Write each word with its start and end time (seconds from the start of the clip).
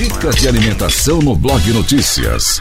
Dicas 0.00 0.36
de 0.36 0.48
alimentação 0.48 1.18
no 1.18 1.36
Blog 1.36 1.60
Notícias. 1.74 2.58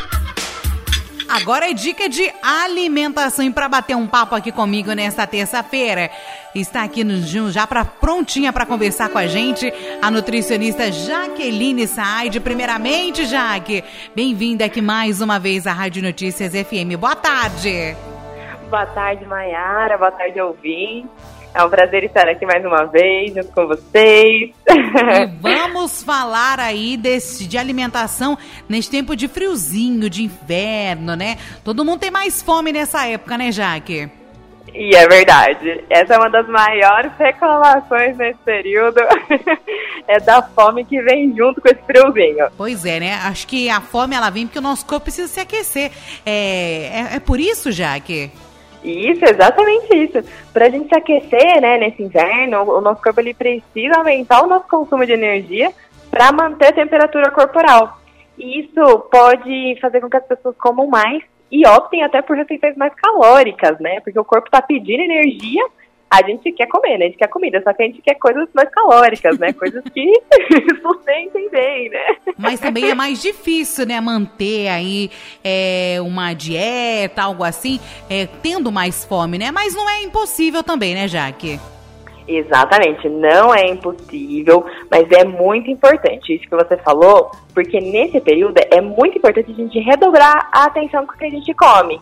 Agora 1.30 1.70
é 1.70 1.74
dica 1.74 2.10
de 2.10 2.30
alimentação 2.44 3.46
e 3.46 3.50
para 3.50 3.70
bater 3.70 3.96
um 3.96 4.06
papo 4.06 4.36
aqui 4.36 4.52
comigo 4.52 4.92
nesta 4.92 5.26
terça-feira, 5.26 6.12
está 6.54 6.84
aqui 6.84 7.02
no 7.02 7.22
já 7.50 7.66
pra, 7.66 7.86
prontinha 7.86 8.52
para 8.52 8.66
conversar 8.66 9.08
com 9.08 9.18
a 9.18 9.26
gente 9.26 9.74
a 10.02 10.12
nutricionista 10.12 10.92
Jaqueline 10.92 11.88
Said. 11.88 12.42
Primeiramente, 12.42 13.24
Jaque, 13.24 13.86
bem-vinda 14.14 14.66
aqui 14.66 14.82
mais 14.82 15.22
uma 15.22 15.40
vez 15.40 15.66
à 15.66 15.72
Rádio 15.72 16.04
Notícias 16.04 16.52
FM. 16.52 17.00
Boa 17.00 17.16
tarde. 17.16 17.96
Boa 18.70 18.86
tarde, 18.88 19.26
Mayara. 19.26 19.98
Boa 19.98 20.12
tarde, 20.12 20.42
ouvinte. 20.42 21.08
É 21.54 21.64
um 21.64 21.70
prazer 21.70 22.04
estar 22.04 22.28
aqui 22.28 22.46
mais 22.46 22.64
uma 22.64 22.86
vez 22.86 23.34
junto 23.34 23.52
com 23.52 23.68
vocês. 23.68 24.52
E 24.68 25.26
vamos 25.42 26.04
falar 26.04 26.60
aí 26.60 26.96
desse, 26.96 27.48
de 27.48 27.58
alimentação 27.58 28.38
nesse 28.68 28.90
tempo 28.90 29.16
de 29.16 29.28
friozinho, 29.28 30.10
de 30.10 30.24
inverno, 30.24 31.16
né? 31.16 31.38
Todo 31.64 31.84
mundo 31.84 32.00
tem 32.00 32.12
mais 32.12 32.42
fome 32.42 32.72
nessa 32.72 33.08
época, 33.08 33.38
né, 33.38 33.52
Jaque? 33.52 34.10
E 34.74 34.96
é 34.96 35.08
verdade. 35.08 35.84
Essa 35.90 36.14
é 36.14 36.18
uma 36.18 36.30
das 36.30 36.48
maiores 36.48 37.12
reclamações 37.18 38.16
nesse 38.18 38.40
período. 38.46 39.00
é 40.08 40.20
da 40.20 40.42
fome 40.42 40.86
que 40.86 41.02
vem 41.02 41.36
junto 41.36 41.60
com 41.62 41.68
esse 41.68 41.82
friozinho. 41.84 42.48
Pois 42.56 42.86
é, 42.86 43.00
né? 43.00 43.14
Acho 43.24 43.48
que 43.48 43.70
a 43.70 43.82
fome 43.82 44.16
ela 44.16 44.30
vem 44.30 44.46
porque 44.46 44.60
o 44.60 44.62
nosso 44.62 44.86
corpo 44.86 45.06
precisa 45.06 45.28
se 45.28 45.40
aquecer. 45.40 45.92
É, 46.26 46.32
é, 46.32 47.16
é 47.16 47.20
por 47.20 47.40
isso, 47.40 47.72
Jaque? 47.72 48.32
Isso, 48.84 49.26
exatamente 49.26 49.94
isso. 49.96 50.24
Para 50.54 50.66
a 50.66 50.70
gente 50.70 50.88
se 50.88 50.96
aquecer, 50.96 51.62
né, 51.62 51.78
nesse 51.78 52.02
inverno, 52.02 52.64
o 52.64 52.82
nosso 52.82 53.02
corpo 53.02 53.20
ele 53.20 53.34
precisa 53.34 53.98
aumentar 53.98 54.44
o 54.44 54.48
nosso 54.48 54.68
consumo 54.68 55.06
de 55.06 55.12
energia 55.12 55.72
para 56.10 56.32
manter 56.32 56.68
a 56.68 56.74
temperatura 56.74 57.30
corporal. 57.32 58.00
E 58.38 58.62
isso 58.62 59.00
pode 59.12 59.78
fazer 59.82 60.00
com 60.00 60.10
que 60.10 60.18
as 60.18 60.26
pessoas 60.26 60.56
comam 60.58 60.88
mais 60.88 61.22
e 61.52 61.68
optem 61.68 62.04
até 62.04 62.22
por 62.22 62.38
refeições 62.38 62.78
mais 62.78 62.94
calóricas, 62.96 63.80
né? 63.80 64.00
Porque 64.02 64.20
o 64.20 64.26
corpo 64.26 64.48
está 64.48 64.62
pedindo 64.62 65.02
energia 65.02 65.66
a 66.10 66.26
gente 66.26 66.52
quer 66.52 66.68
comer, 66.68 66.98
né? 66.98 67.06
A 67.06 67.08
gente 67.10 67.18
quer 67.18 67.28
comida, 67.28 67.62
só 67.64 67.72
que 67.72 67.84
a 67.84 67.86
gente 67.86 68.02
quer 68.02 68.16
coisas 68.16 68.48
mais 68.54 68.70
calóricas, 68.70 69.38
né? 69.38 69.54
Coisas 69.60 69.84
que 69.94 70.14
sustentem 70.82 71.50
bem, 71.50 71.90
né? 71.90 72.16
Mas 72.38 72.60
também 72.60 72.90
é 72.90 72.96
mais 72.96 73.22
difícil, 73.22 73.86
né? 73.86 74.00
Manter 74.02 74.70
aí 74.70 75.12
é, 75.44 75.98
uma 76.02 76.34
dieta, 76.34 77.24
algo 77.24 77.44
assim, 77.44 77.80
é, 78.10 78.28
tendo 78.42 78.72
mais 78.72 79.06
fome, 79.06 79.38
né? 79.38 79.52
Mas 79.52 79.76
não 79.76 79.88
é 79.90 80.02
impossível 80.02 80.64
também, 80.64 80.96
né, 80.96 81.08
Jaque? 81.08 81.60
Exatamente, 82.28 83.10
não 83.10 83.54
é 83.54 83.68
impossível, 83.68 84.64
mas 84.90 85.12
é 85.12 85.24
muito 85.26 85.70
importante 85.72 86.36
isso 86.36 86.48
que 86.48 86.56
você 86.56 86.78
falou, 86.78 87.32
porque 87.56 87.82
nesse 87.82 88.22
período 88.22 88.60
é 88.70 88.80
muito 88.80 89.18
importante 89.18 89.52
a 89.52 89.56
gente 89.56 89.80
redobrar 89.80 90.48
a 90.52 90.66
atenção 90.66 91.08
com 91.08 91.14
o 91.14 91.18
que 91.18 91.26
a 91.26 91.30
gente 91.30 91.52
come 91.56 92.00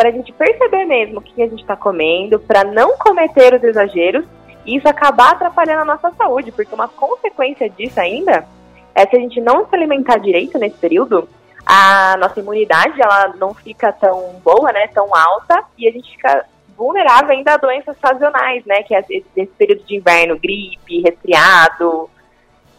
para 0.00 0.08
a 0.08 0.12
gente 0.12 0.32
perceber 0.32 0.86
mesmo 0.86 1.18
o 1.18 1.20
que 1.20 1.42
a 1.42 1.46
gente 1.46 1.60
está 1.60 1.76
comendo, 1.76 2.40
para 2.40 2.64
não 2.64 2.96
cometer 2.96 3.52
os 3.52 3.62
exageros 3.62 4.24
e 4.64 4.76
isso 4.78 4.88
acabar 4.88 5.32
atrapalhando 5.32 5.82
a 5.82 5.84
nossa 5.84 6.10
saúde, 6.12 6.50
porque 6.50 6.74
uma 6.74 6.88
consequência 6.88 7.68
disso 7.68 8.00
ainda 8.00 8.46
é 8.94 9.06
se 9.06 9.14
a 9.14 9.18
gente 9.18 9.42
não 9.42 9.68
se 9.68 9.76
alimentar 9.76 10.16
direito 10.16 10.58
nesse 10.58 10.78
período, 10.78 11.28
a 11.66 12.16
nossa 12.18 12.40
imunidade 12.40 12.98
ela 12.98 13.34
não 13.36 13.52
fica 13.52 13.92
tão 13.92 14.40
boa, 14.42 14.72
né, 14.72 14.86
tão 14.86 15.14
alta 15.14 15.64
e 15.76 15.86
a 15.86 15.92
gente 15.92 16.12
fica 16.12 16.46
vulnerável 16.78 17.32
ainda 17.32 17.52
a 17.52 17.58
doenças 17.58 17.94
sazonais, 18.00 18.64
né, 18.64 18.82
que 18.82 18.94
é 18.94 19.04
esse 19.10 19.52
período 19.58 19.84
de 19.84 19.96
inverno, 19.96 20.38
gripe, 20.38 21.02
resfriado. 21.02 22.08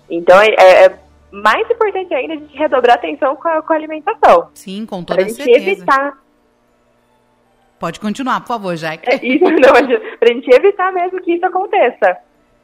Então 0.10 0.42
é, 0.42 0.56
é 0.86 1.00
mais 1.30 1.70
importante 1.70 2.12
ainda 2.16 2.34
a 2.34 2.38
gente 2.38 2.58
redobrar 2.58 2.96
a 2.96 2.98
atenção 2.98 3.36
com 3.36 3.48
a, 3.48 3.62
com 3.62 3.74
a 3.74 3.76
alimentação. 3.76 4.50
Sim, 4.56 4.88
com 4.88 5.04
toda 5.04 5.22
certeza. 5.22 5.44
Para 5.44 5.56
a 5.56 5.60
gente 5.60 5.70
evitar 5.70 6.22
Pode 7.82 8.00
continuar, 8.00 8.40
por 8.42 8.48
favor, 8.50 8.76
Jack. 8.76 9.10
É 9.10 9.16
isso, 9.26 9.44
não, 9.50 10.00
pra 10.20 10.28
gente 10.32 10.48
evitar 10.54 10.94
mesmo 10.94 11.20
que 11.20 11.34
isso 11.34 11.44
aconteça. 11.44 12.16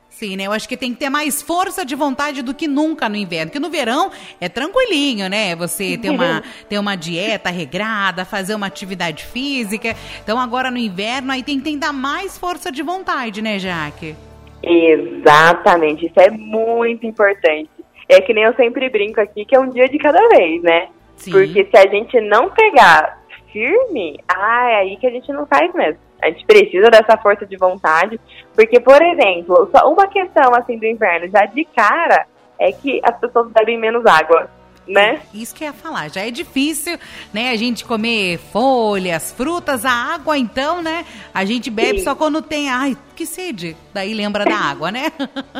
Sim, 0.10 0.38
né? 0.38 0.44
Eu 0.44 0.52
acho 0.52 0.70
que 0.70 0.78
tem 0.78 0.94
que 0.94 1.00
ter 1.00 1.10
mais 1.10 1.42
força 1.42 1.84
de 1.84 1.96
vontade 1.96 2.44
do 2.44 2.54
que 2.54 2.68
nunca 2.68 3.10
no 3.10 3.16
inverno. 3.16 3.48
Porque 3.48 3.60
no 3.60 3.70
verão 3.70 4.12
é 4.40 4.48
tranquilinho, 4.48 5.28
né? 5.28 5.56
Você 5.56 5.98
ter 5.98 6.12
uma, 6.12 6.44
ter 6.70 6.78
uma 6.78 6.96
dieta 6.96 7.50
regrada, 7.50 8.26
fazer 8.26 8.54
uma 8.54 8.68
atividade 8.68 9.26
física. 9.26 9.96
Então 10.24 10.40
agora 10.40 10.70
no 10.70 10.78
inverno 10.78 11.32
aí 11.32 11.42
tem 11.42 11.60
que 11.60 11.76
dar 11.78 11.92
mais 11.92 12.38
força 12.38 12.72
de 12.72 12.84
vontade, 12.84 13.42
né, 13.42 13.58
Jaque? 13.58 14.16
Exatamente, 14.62 16.06
isso 16.06 16.20
é 16.20 16.30
muito 16.30 17.08
importante. 17.08 17.70
É 18.08 18.22
que 18.22 18.34
nem 18.34 18.44
eu 18.44 18.54
sempre 18.56 18.88
brinco 18.88 19.20
aqui, 19.20 19.46
que 19.46 19.56
é 19.56 19.60
um 19.60 19.70
dia 19.70 19.90
de 19.90 19.98
cada 19.98 20.28
vez, 20.30 20.62
né? 20.62 20.90
Sim. 21.16 21.32
Porque 21.32 21.66
se 21.66 21.78
a 21.78 21.88
gente 21.90 22.22
não 22.22 22.50
pegar 22.52 23.17
firme, 23.58 24.20
ah, 24.28 24.70
é 24.70 24.76
aí 24.76 24.98
que 24.98 25.08
a 25.08 25.10
gente 25.10 25.32
não 25.34 25.48
faz 25.48 25.74
mesmo. 25.74 26.00
A 26.22 26.30
gente 26.30 26.46
precisa 26.46 26.90
dessa 26.90 27.18
força 27.18 27.46
de 27.46 27.58
vontade, 27.58 28.20
porque, 28.56 28.80
por 28.80 29.02
exemplo, 29.02 29.70
só 29.76 29.92
uma 29.92 30.08
questão 30.08 30.54
assim 30.54 30.78
do 30.78 30.86
inverno, 30.86 31.28
já 31.30 31.46
de 31.46 31.66
cara, 31.66 32.28
é 32.60 32.72
que 32.72 33.00
as 33.04 33.18
pessoas 33.20 33.52
bebem 33.52 33.78
menos 33.78 34.06
água 34.06 34.50
né? 34.88 35.22
Isso 35.34 35.54
que 35.54 35.64
eu 35.64 35.68
ia 35.68 35.74
falar. 35.74 36.10
Já 36.10 36.22
é 36.26 36.32
difícil, 36.32 36.98
né, 37.34 37.52
a 37.52 37.56
gente 37.56 37.86
comer 37.86 38.38
folhas, 38.38 39.32
frutas, 39.32 39.86
a 39.86 39.92
água, 39.92 40.38
então, 40.38 40.82
né? 40.82 41.06
A 41.34 41.46
gente 41.46 41.70
bebe 41.70 42.00
Sim. 42.00 42.06
só 42.06 42.16
quando 42.16 42.42
tem, 42.42 42.70
ai, 42.70 42.96
que 43.16 43.26
sede. 43.26 43.76
Daí 43.94 44.14
lembra 44.14 44.46
da 44.46 44.56
água, 44.56 44.92
né? 44.92 45.12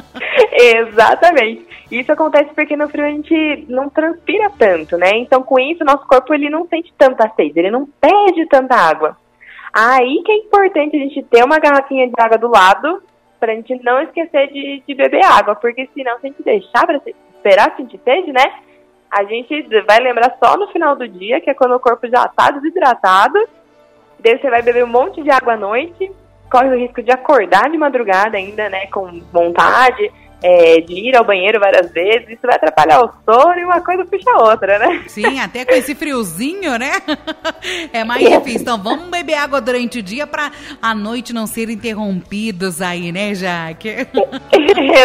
Exatamente. 0.54 1.66
Isso 1.92 2.12
acontece 2.12 2.52
porque 2.54 2.76
no 2.76 2.90
frio 2.90 3.06
a 3.06 3.10
gente 3.10 3.66
não 3.70 3.90
transpira 3.90 4.50
tanto, 4.58 4.98
né? 4.98 5.12
Então, 5.16 5.42
com 5.42 5.60
isso, 5.60 5.84
nosso 5.84 6.06
corpo 6.06 6.34
ele 6.34 6.50
não 6.50 6.68
sente 6.68 6.94
tanta 6.98 7.30
sede, 7.36 7.60
ele 7.60 7.72
não 7.72 7.86
pede 7.86 8.46
tanta 8.48 8.76
água. 8.76 9.18
Aí 9.74 10.22
que 10.26 10.32
é 10.32 10.38
importante 10.38 10.96
a 10.96 11.00
gente 11.00 11.22
ter 11.24 11.44
uma 11.44 11.60
garrafinha 11.60 12.08
de 12.08 12.14
água 12.18 12.38
do 12.38 12.48
lado 12.48 13.02
pra 13.40 13.54
gente 13.54 13.76
não 13.84 14.02
esquecer 14.02 14.52
de, 14.52 14.84
de 14.88 14.96
beber 14.96 15.24
água, 15.24 15.56
porque 15.56 15.88
senão, 15.94 16.20
se 16.20 16.28
a 16.28 16.30
gente 16.30 16.44
deixar 16.44 16.86
pra 16.86 17.00
esperar 17.36 17.76
sentir 17.78 18.00
sede, 18.04 18.32
né? 18.32 18.44
A 19.12 19.24
gente 19.24 19.68
vai 19.86 20.00
lembrar 20.00 20.36
só 20.44 20.58
no 20.58 20.68
final 20.68 20.96
do 20.96 21.08
dia, 21.08 21.42
que 21.42 21.50
é 21.50 21.54
quando 21.54 21.76
o 21.76 21.80
corpo 21.80 22.08
já 22.08 22.26
está 22.26 22.52
desidratado. 22.52 23.38
Daí 24.20 24.38
você 24.40 24.50
vai 24.50 24.62
beber 24.62 24.84
um 24.84 24.88
monte 24.88 25.22
de 25.22 25.30
água 25.30 25.54
à 25.54 25.58
noite, 25.58 26.12
corre 26.52 26.70
o 26.70 26.80
risco 26.80 27.02
de 27.02 27.12
acordar 27.12 27.70
de 27.70 27.78
madrugada 27.78 28.38
ainda, 28.38 28.70
né, 28.70 28.88
com 28.88 29.20
vontade 29.32 30.12
é, 30.42 30.82
de 30.82 30.94
ir 30.94 31.16
ao 31.16 31.26
banheiro 31.26 31.60
várias 31.60 31.92
vezes, 31.92 32.30
isso 32.30 32.42
vai 32.44 32.56
atrapalhar 32.56 33.02
o 33.04 33.12
sono 33.26 33.60
e 33.60 33.64
uma 33.64 33.82
coisa 33.82 34.06
puxa 34.06 34.30
a 34.32 34.44
outra, 34.44 34.78
né? 34.78 35.04
Sim, 35.08 35.40
até 35.40 35.66
com 35.66 35.74
esse 35.74 35.96
friozinho, 35.96 36.78
né? 36.78 36.92
É 37.92 38.04
mais 38.04 38.28
difícil. 38.28 38.62
Então 38.62 38.82
vamos 38.82 39.10
beber 39.10 39.36
água 39.36 39.60
durante 39.60 40.00
o 40.00 40.04
dia 40.04 40.28
para 40.28 40.52
a 40.82 40.94
noite 40.94 41.34
não 41.34 41.48
ser 41.48 41.70
interrompidos 41.70 42.82
aí, 42.82 43.12
né, 43.12 43.34
Jaque? 43.34 43.90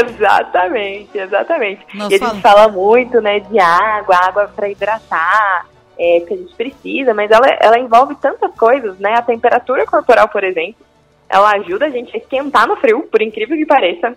exatamente, 0.05 1.19
exatamente. 1.19 1.85
Nós 1.95 2.13
e 2.13 2.17
a 2.17 2.19
gente 2.19 2.41
fala 2.41 2.69
muito, 2.69 3.21
né, 3.21 3.41
de 3.41 3.59
água, 3.59 4.17
água 4.17 4.53
para 4.55 4.69
hidratar. 4.69 5.67
É, 5.99 6.21
que 6.21 6.33
a 6.33 6.37
gente 6.37 6.55
precisa, 6.55 7.13
mas 7.13 7.31
ela, 7.31 7.47
ela 7.61 7.79
envolve 7.79 8.15
tantas 8.17 8.51
coisas, 8.57 8.99
né? 8.99 9.15
A 9.15 9.23
temperatura 9.23 9.87
corporal, 9.87 10.27
por 10.27 10.43
exemplo, 10.43 10.85
ela 11.29 11.53
ajuda 11.53 11.85
a 11.85 11.91
gente 11.91 12.17
a 12.17 12.19
esquentar 12.19 12.67
no 12.67 12.77
frio, 12.77 13.03
por 13.03 13.21
incrível 13.21 13.57
que 13.57 13.67
pareça 13.67 14.17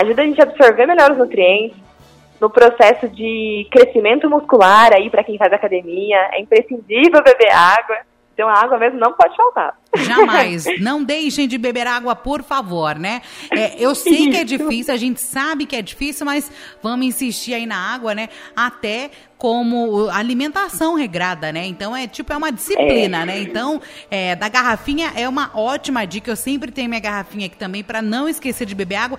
ajuda 0.00 0.22
a 0.22 0.26
gente 0.26 0.40
a 0.40 0.44
absorver 0.44 0.86
melhor 0.86 1.12
os 1.12 1.18
nutrientes, 1.18 1.76
no 2.40 2.50
processo 2.50 3.08
de 3.08 3.66
crescimento 3.70 4.28
muscular 4.28 4.92
aí 4.92 5.08
para 5.08 5.24
quem 5.24 5.38
faz 5.38 5.52
academia, 5.52 6.18
é 6.32 6.40
imprescindível 6.40 7.22
beber 7.22 7.50
água. 7.52 7.96
Então 8.34 8.48
a 8.48 8.54
água 8.54 8.76
mesmo 8.78 8.98
não 8.98 9.12
pode 9.12 9.36
faltar. 9.36 9.78
Jamais. 9.96 10.64
Não 10.82 11.04
deixem 11.04 11.46
de 11.46 11.56
beber 11.56 11.86
água, 11.86 12.16
por 12.16 12.42
favor, 12.42 12.96
né? 12.96 13.22
É, 13.52 13.76
eu 13.78 13.94
sei 13.94 14.28
que 14.28 14.36
é 14.36 14.42
difícil, 14.42 14.92
a 14.92 14.96
gente 14.96 15.20
sabe 15.20 15.66
que 15.66 15.76
é 15.76 15.80
difícil, 15.80 16.26
mas 16.26 16.50
vamos 16.82 17.06
insistir 17.06 17.54
aí 17.54 17.64
na 17.64 17.94
água, 17.94 18.12
né? 18.12 18.28
Até 18.56 19.12
como 19.38 20.08
alimentação 20.10 20.96
regrada, 20.96 21.52
né? 21.52 21.64
Então 21.66 21.94
é 21.94 22.08
tipo 22.08 22.32
é 22.32 22.36
uma 22.36 22.50
disciplina, 22.50 23.22
é. 23.22 23.24
né? 23.24 23.38
Então 23.38 23.80
é, 24.10 24.34
da 24.34 24.48
garrafinha 24.48 25.12
é 25.14 25.28
uma 25.28 25.52
ótima 25.54 26.04
dica. 26.04 26.28
Eu 26.28 26.36
sempre 26.36 26.72
tenho 26.72 26.88
minha 26.88 27.00
garrafinha 27.00 27.46
aqui 27.46 27.56
também 27.56 27.84
para 27.84 28.02
não 28.02 28.28
esquecer 28.28 28.66
de 28.66 28.74
beber 28.74 28.96
água 28.96 29.18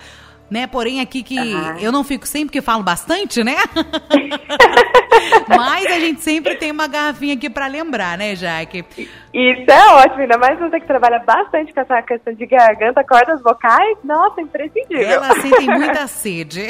né? 0.49 0.67
Porém, 0.67 0.99
aqui 0.99 1.23
que 1.23 1.39
uhum. 1.39 1.77
eu 1.79 1.91
não 1.91 2.03
fico 2.03 2.27
sempre 2.27 2.51
que 2.51 2.61
falo 2.61 2.83
bastante, 2.83 3.43
né? 3.43 3.55
Mas 5.47 5.85
a 5.85 5.99
gente 5.99 6.21
sempre 6.21 6.55
tem 6.55 6.71
uma 6.71 6.87
garrafinha 6.87 7.33
aqui 7.33 7.49
para 7.49 7.67
lembrar, 7.67 8.17
né, 8.17 8.35
Jaque? 8.35 8.85
Isso 9.35 9.69
é 9.69 9.87
ótimo, 9.95 10.21
ainda 10.21 10.37
mais 10.37 10.57
você 10.57 10.79
que 10.79 10.87
trabalha 10.87 11.19
bastante 11.19 11.73
com 11.73 11.81
essa 11.81 12.01
questão 12.03 12.33
de 12.33 12.45
garganta, 12.45 13.03
cordas 13.03 13.41
vocais. 13.41 13.97
Nossa, 14.01 14.39
imprescindível. 14.39 15.01
Ela 15.01 15.33
sentem 15.41 15.67
muita 15.67 16.07
sede. 16.07 16.61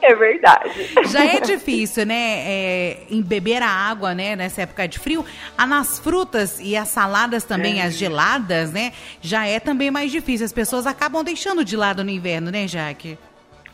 É 0.00 0.14
verdade. 0.14 0.70
Já 1.08 1.26
é 1.26 1.40
difícil, 1.40 2.06
né, 2.06 2.14
é, 2.14 2.96
em 3.10 3.20
beber 3.20 3.62
a 3.62 3.68
água, 3.68 4.14
né, 4.14 4.34
nessa 4.34 4.62
época 4.62 4.88
de 4.88 4.98
frio. 4.98 5.26
Ah, 5.58 5.66
nas 5.66 5.98
frutas 5.98 6.58
e 6.58 6.74
as 6.74 6.88
saladas 6.88 7.44
também, 7.44 7.82
é. 7.82 7.84
as 7.84 7.98
geladas, 7.98 8.72
né, 8.72 8.92
já 9.20 9.46
é 9.46 9.60
também 9.60 9.90
mais 9.90 10.10
difícil. 10.10 10.46
As 10.46 10.54
pessoas 10.54 10.86
acabam 10.86 11.22
deixando 11.22 11.62
de 11.62 11.76
lado 11.76 12.02
no 12.02 12.08
inverno, 12.08 12.50
né, 12.50 12.66
Jaque? 12.66 13.18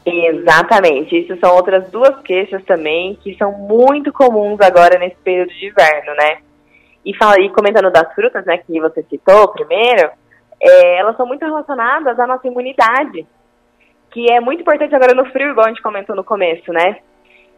Exatamente. 0.04 1.16
Isso 1.16 1.38
são 1.38 1.54
outras 1.54 1.88
duas 1.92 2.20
queixas 2.22 2.64
também 2.64 3.16
que 3.22 3.36
são 3.36 3.52
muito 3.52 4.12
comuns 4.12 4.60
agora 4.60 4.98
nesse 4.98 5.16
período 5.22 5.52
de 5.52 5.66
inverno, 5.66 6.12
né? 6.16 6.38
E, 7.05 7.17
fala, 7.17 7.41
e 7.41 7.49
comentando 7.50 7.91
das 7.91 8.12
frutas, 8.14 8.44
né, 8.44 8.58
que 8.58 8.81
você 8.81 9.02
citou 9.05 9.49
primeiro, 9.49 10.11
é, 10.61 10.99
elas 10.99 11.17
são 11.17 11.26
muito 11.26 11.44
relacionadas 11.44 12.19
à 12.19 12.26
nossa 12.26 12.47
imunidade, 12.47 13.26
que 14.11 14.31
é 14.31 14.41
muito 14.41 14.61
importante 14.61 14.94
agora 14.94 15.14
no 15.14 15.25
frio, 15.26 15.50
igual 15.50 15.67
a 15.67 15.69
gente 15.70 15.82
comentou 15.82 16.14
no 16.14 16.25
começo, 16.25 16.73
né? 16.73 16.99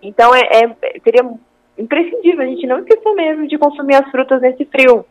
Então, 0.01 0.35
é, 0.35 0.41
é, 0.41 1.01
seria 1.03 1.29
imprescindível 1.77 2.43
a 2.43 2.47
gente 2.47 2.67
não 2.67 2.79
esquecer 2.79 3.13
mesmo 3.15 3.49
de 3.49 3.59
consumir 3.59 3.97
as 3.97 4.11
frutas 4.11 4.41
nesse 4.41 4.65
frio. 4.67 5.05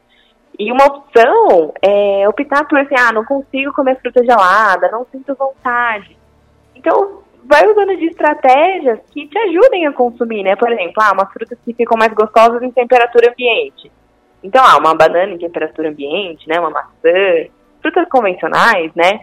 E 0.59 0.71
uma 0.71 0.85
opção 0.85 1.73
é 1.81 2.27
optar 2.27 2.67
por 2.67 2.79
assim, 2.79 2.95
ah, 2.97 3.11
não 3.11 3.25
consigo 3.25 3.73
comer 3.73 3.99
fruta 3.99 4.23
gelada, 4.23 4.91
não 4.91 5.05
sinto 5.11 5.35
vontade. 5.35 6.17
Então, 6.75 7.21
vai 7.43 7.65
usando 7.67 7.97
de 7.97 8.05
estratégias 8.05 8.99
que 9.11 9.27
te 9.27 9.37
ajudem 9.37 9.87
a 9.87 9.93
consumir, 9.93 10.43
né? 10.43 10.55
Por 10.55 10.71
exemplo, 10.71 11.01
ah, 11.01 11.13
umas 11.13 11.31
frutas 11.31 11.57
que 11.65 11.73
ficam 11.73 11.97
mais 11.97 12.13
gostosas 12.13 12.61
em 12.61 12.71
temperatura 12.71 13.31
ambiente. 13.31 13.91
Então, 14.43 14.63
ah, 14.63 14.77
uma 14.77 14.95
banana 14.95 15.33
em 15.33 15.37
temperatura 15.37 15.89
ambiente, 15.89 16.47
né? 16.47 16.59
Uma 16.59 16.69
maçã, 16.69 17.47
frutas 17.81 18.07
convencionais, 18.09 18.91
né? 18.95 19.21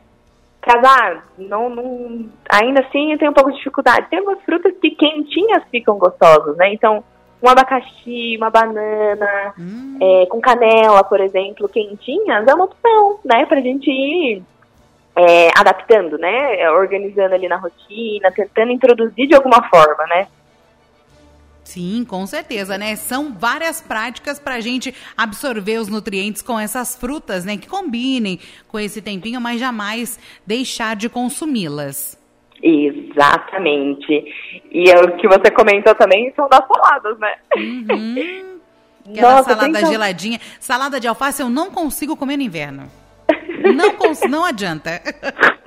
Casar, 0.61 1.26
não, 1.38 1.70
não, 1.70 2.29
ainda 2.50 2.81
assim 2.81 3.12
eu 3.12 3.19
tenho 3.19 3.31
um 3.31 3.35
pouco 3.35 3.50
de 3.50 3.59
dificuldade. 3.59 4.09
Tem 4.11 4.19
algumas 4.19 4.43
frutas 4.43 4.75
que 4.81 4.91
quentinhas 4.91 5.62
ficam 5.70 5.99
gostosas, 5.99 6.56
né? 6.56 6.73
Então, 6.73 7.03
um 7.43 7.49
abacaxi, 7.49 8.37
uma 8.37 8.50
banana, 8.50 9.55
hum. 9.59 9.99
é, 10.00 10.26
com 10.26 10.41
canela, 10.41 11.05
por 11.05 11.21
exemplo, 11.21 11.69
quentinhas, 11.69 12.47
é 12.47 12.55
uma 12.55 12.64
opção, 12.64 13.21
né? 13.25 13.47
Pra 13.47 13.61
gente 13.61 13.91
ir 13.91 14.43
é, 15.17 15.49
adaptando, 15.56 16.19
né? 16.19 16.71
Organizando 16.71 17.35
ali 17.35 17.49
na 17.49 17.56
rotina, 17.56 18.31
tentando 18.32 18.73
introduzir 18.73 19.26
de 19.26 19.35
alguma 19.35 19.62
forma, 19.69 20.05
né? 20.06 20.26
Sim, 21.69 22.03
com 22.09 22.26
certeza, 22.26 22.79
né? 22.79 22.97
São 22.97 23.35
várias 23.35 23.79
práticas 23.79 24.41
para 24.41 24.55
a 24.55 24.61
gente 24.61 24.94
absorver 25.15 25.76
os 25.79 25.87
nutrientes 25.87 26.41
com 26.41 26.59
essas 26.59 26.97
frutas, 26.97 27.44
né? 27.44 27.59
Que 27.59 27.69
combinem 27.69 28.41
com 28.69 28.81
esse 28.81 29.03
tempinho, 29.03 29.38
mas 29.38 29.61
jamais 29.61 30.19
deixar 30.47 30.97
de 30.97 31.11
consumi-las. 31.11 32.19
Exatamente. 32.62 34.25
E 34.73 34.91
é 34.91 34.99
o 34.99 35.15
que 35.19 35.29
você 35.29 35.50
comentou 35.50 35.94
também 35.94 36.32
são 36.35 36.49
das 36.49 36.67
saladas, 36.67 37.19
né? 37.19 37.35
Uhum. 37.55 38.59
Aquela 39.12 39.35
Nossa, 39.35 39.55
salada 39.55 39.87
geladinha. 39.87 40.41
Salada 40.59 40.99
de 40.99 41.06
alface 41.06 41.43
eu 41.43 41.50
não 41.50 41.71
consigo 41.71 42.17
comer 42.17 42.38
no 42.38 42.44
inverno. 42.44 42.91
Não, 43.75 44.31
não 44.31 44.44
adianta. 44.47 45.03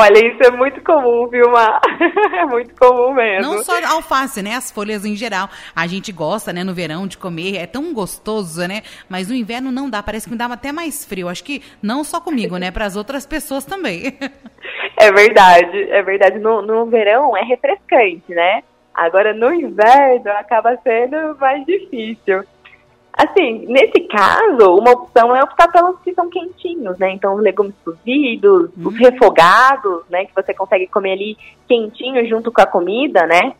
Olha, 0.00 0.26
isso 0.26 0.42
é 0.42 0.50
muito 0.50 0.82
comum, 0.82 1.28
viu, 1.28 1.50
Má? 1.50 1.78
É 2.32 2.46
muito 2.46 2.74
comum 2.74 3.12
mesmo. 3.12 3.42
Não 3.42 3.62
só 3.62 3.72
alface, 3.84 4.42
né? 4.42 4.54
As 4.54 4.70
folhas 4.70 5.04
em 5.04 5.14
geral. 5.14 5.50
A 5.76 5.86
gente 5.86 6.10
gosta, 6.10 6.54
né, 6.54 6.64
no 6.64 6.72
verão 6.72 7.06
de 7.06 7.18
comer, 7.18 7.56
é 7.56 7.66
tão 7.66 7.92
gostoso, 7.92 8.66
né? 8.66 8.82
Mas 9.10 9.28
no 9.28 9.34
inverno 9.34 9.70
não 9.70 9.90
dá, 9.90 10.02
parece 10.02 10.24
que 10.24 10.32
me 10.32 10.38
dá 10.38 10.46
até 10.46 10.72
mais 10.72 11.04
frio. 11.04 11.28
Acho 11.28 11.44
que 11.44 11.62
não 11.82 12.02
só 12.02 12.18
comigo, 12.18 12.56
né? 12.56 12.70
Para 12.70 12.86
as 12.86 12.96
outras 12.96 13.26
pessoas 13.26 13.64
também. 13.64 14.18
É 14.98 15.10
verdade, 15.12 15.90
é 15.90 16.02
verdade. 16.02 16.38
No, 16.38 16.62
no 16.62 16.86
verão 16.86 17.36
é 17.36 17.42
refrescante, 17.42 18.34
né? 18.34 18.62
Agora 18.94 19.32
no 19.32 19.52
inverno 19.52 20.30
acaba 20.32 20.78
sendo 20.82 21.36
mais 21.38 21.64
difícil. 21.64 22.44
Assim, 23.20 23.66
nesse 23.66 24.00
caso, 24.08 24.76
uma 24.78 24.92
opção 24.92 25.36
é 25.36 25.42
optar 25.42 25.70
pelos 25.70 26.00
que 26.00 26.14
são 26.14 26.30
quentinhos, 26.30 26.98
né? 26.98 27.12
Então, 27.12 27.34
os 27.34 27.42
legumes 27.42 27.74
cozidos, 27.84 28.70
hum. 28.78 28.88
os 28.88 28.96
refogados, 28.96 30.04
né? 30.08 30.24
Que 30.24 30.34
você 30.34 30.54
consegue 30.54 30.86
comer 30.86 31.12
ali 31.12 31.36
quentinho 31.68 32.26
junto 32.26 32.50
com 32.50 32.62
a 32.62 32.66
comida, 32.66 33.26
né? 33.26 33.52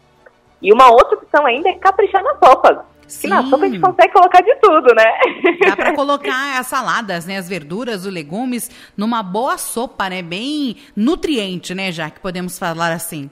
E 0.62 0.72
uma 0.72 0.90
outra 0.90 1.18
opção 1.18 1.44
ainda 1.44 1.68
é 1.68 1.74
caprichar 1.74 2.22
nas 2.22 2.38
sopas. 2.38 2.78
Sim. 3.06 3.28
na 3.28 3.42
sopa 3.42 3.64
a 3.64 3.68
gente 3.68 3.80
consegue 3.80 4.12
colocar 4.12 4.40
de 4.40 4.54
tudo, 4.62 4.94
né? 4.94 5.04
Dá 5.66 5.76
para 5.76 5.92
colocar 5.94 6.58
as 6.58 6.66
saladas, 6.68 7.26
né? 7.26 7.36
As 7.36 7.48
verduras, 7.48 8.06
os 8.06 8.12
legumes, 8.12 8.70
numa 8.96 9.22
boa 9.22 9.58
sopa, 9.58 10.08
né? 10.08 10.22
Bem 10.22 10.76
nutriente, 10.96 11.74
né? 11.74 11.90
Já 11.90 12.08
que 12.08 12.20
podemos 12.20 12.58
falar 12.58 12.92
assim. 12.92 13.28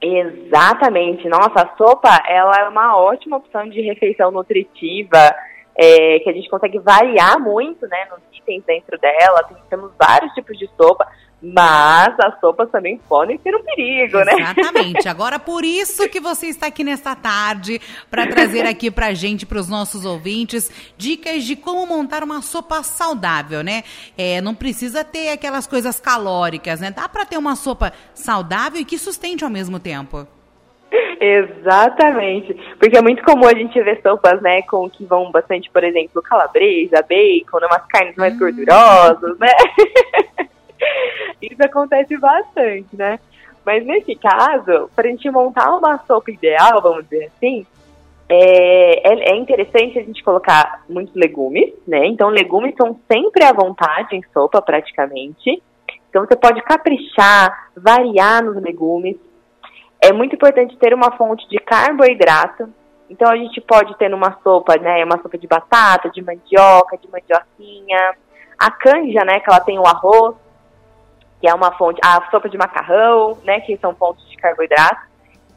Exatamente. 0.00 1.28
Nossa, 1.28 1.62
a 1.62 1.76
sopa 1.76 2.22
ela 2.26 2.56
é 2.56 2.68
uma 2.68 2.96
ótima 2.96 3.36
opção 3.36 3.68
de 3.68 3.80
refeição 3.82 4.30
nutritiva, 4.30 5.34
é, 5.76 6.18
que 6.20 6.30
a 6.30 6.32
gente 6.32 6.48
consegue 6.48 6.78
variar 6.78 7.38
muito, 7.38 7.86
né, 7.86 8.06
nos 8.10 8.20
itens 8.32 8.64
dentro 8.64 8.98
dela. 8.98 9.42
Tem, 9.44 9.56
temos 9.68 9.92
vários 9.98 10.32
tipos 10.32 10.58
de 10.58 10.68
sopa. 10.76 11.06
Mas 11.42 12.14
as 12.20 12.38
sopas 12.38 12.70
também 12.70 13.00
podem 13.08 13.38
ser 13.38 13.54
um 13.54 13.62
perigo, 13.62 14.18
né? 14.18 14.32
Exatamente. 14.38 15.08
Agora, 15.08 15.38
por 15.38 15.64
isso 15.64 16.06
que 16.08 16.20
você 16.20 16.48
está 16.48 16.66
aqui 16.66 16.84
nesta 16.84 17.16
tarde, 17.16 17.80
para 18.10 18.26
trazer 18.26 18.66
aqui 18.66 18.90
pra 18.90 19.14
gente, 19.14 19.46
para 19.46 19.58
os 19.58 19.68
nossos 19.68 20.04
ouvintes, 20.04 20.70
dicas 20.98 21.44
de 21.44 21.56
como 21.56 21.86
montar 21.86 22.22
uma 22.22 22.42
sopa 22.42 22.82
saudável, 22.82 23.62
né? 23.62 23.84
É, 24.18 24.40
não 24.42 24.54
precisa 24.54 25.02
ter 25.02 25.30
aquelas 25.30 25.66
coisas 25.66 25.98
calóricas, 25.98 26.78
né? 26.78 26.90
Dá 26.90 27.08
para 27.08 27.24
ter 27.24 27.38
uma 27.38 27.56
sopa 27.56 27.92
saudável 28.12 28.80
e 28.80 28.84
que 28.84 28.98
sustente 28.98 29.42
ao 29.42 29.50
mesmo 29.50 29.80
tempo. 29.80 30.26
Exatamente. 31.20 32.54
Porque 32.78 32.96
é 32.96 33.02
muito 33.02 33.22
comum 33.22 33.46
a 33.46 33.54
gente 33.54 33.80
ver 33.82 34.00
sopas, 34.02 34.40
né, 34.42 34.62
com 34.62 34.88
que 34.90 35.04
vão 35.04 35.30
bastante, 35.30 35.70
por 35.70 35.84
exemplo, 35.84 36.22
calabresa, 36.22 37.04
bacon, 37.08 37.60
né, 37.60 37.66
umas 37.66 37.86
carnes 37.86 38.16
mais 38.16 38.34
hum. 38.34 38.38
gordurosas, 38.38 39.38
né? 39.38 39.48
Isso 41.40 41.62
acontece 41.62 42.16
bastante, 42.18 42.96
né? 42.96 43.18
Mas 43.64 43.84
nesse 43.84 44.14
caso, 44.14 44.90
para 44.94 45.06
a 45.06 45.10
gente 45.10 45.30
montar 45.30 45.74
uma 45.74 45.98
sopa 46.06 46.30
ideal, 46.30 46.80
vamos 46.82 47.04
dizer 47.04 47.30
assim, 47.36 47.66
é, 48.28 49.08
é, 49.08 49.32
é, 49.32 49.36
interessante 49.36 49.98
a 49.98 50.02
gente 50.02 50.22
colocar 50.22 50.84
muitos 50.88 51.14
legumes, 51.14 51.72
né? 51.86 52.06
Então, 52.06 52.28
legumes 52.28 52.74
são 52.80 52.98
sempre 53.10 53.44
à 53.44 53.52
vontade 53.52 54.14
em 54.14 54.22
sopa, 54.32 54.62
praticamente. 54.62 55.60
Então, 56.08 56.24
você 56.24 56.36
pode 56.36 56.62
caprichar, 56.62 57.70
variar 57.76 58.44
nos 58.44 58.62
legumes. 58.62 59.16
É 60.00 60.12
muito 60.12 60.36
importante 60.36 60.76
ter 60.76 60.94
uma 60.94 61.10
fonte 61.16 61.48
de 61.48 61.58
carboidrato. 61.58 62.72
Então, 63.10 63.28
a 63.28 63.36
gente 63.36 63.60
pode 63.60 63.98
ter 63.98 64.08
numa 64.08 64.38
sopa, 64.44 64.76
né? 64.76 65.04
Uma 65.04 65.20
sopa 65.20 65.36
de 65.36 65.48
batata, 65.48 66.08
de 66.08 66.22
mandioca, 66.22 66.96
de 66.96 67.08
mandioquinha. 67.10 68.14
A 68.56 68.70
canja, 68.70 69.24
né? 69.24 69.40
Que 69.40 69.50
ela 69.50 69.60
tem 69.60 69.76
o 69.76 69.86
arroz 69.86 70.36
que 71.40 71.48
é 71.48 71.54
uma 71.54 71.72
fonte, 71.72 71.98
a 72.04 72.30
sopa 72.30 72.48
de 72.48 72.58
macarrão, 72.58 73.38
né, 73.44 73.60
que 73.60 73.76
são 73.78 73.94
fontes 73.94 74.28
de 74.28 74.36
carboidrato. 74.36 75.08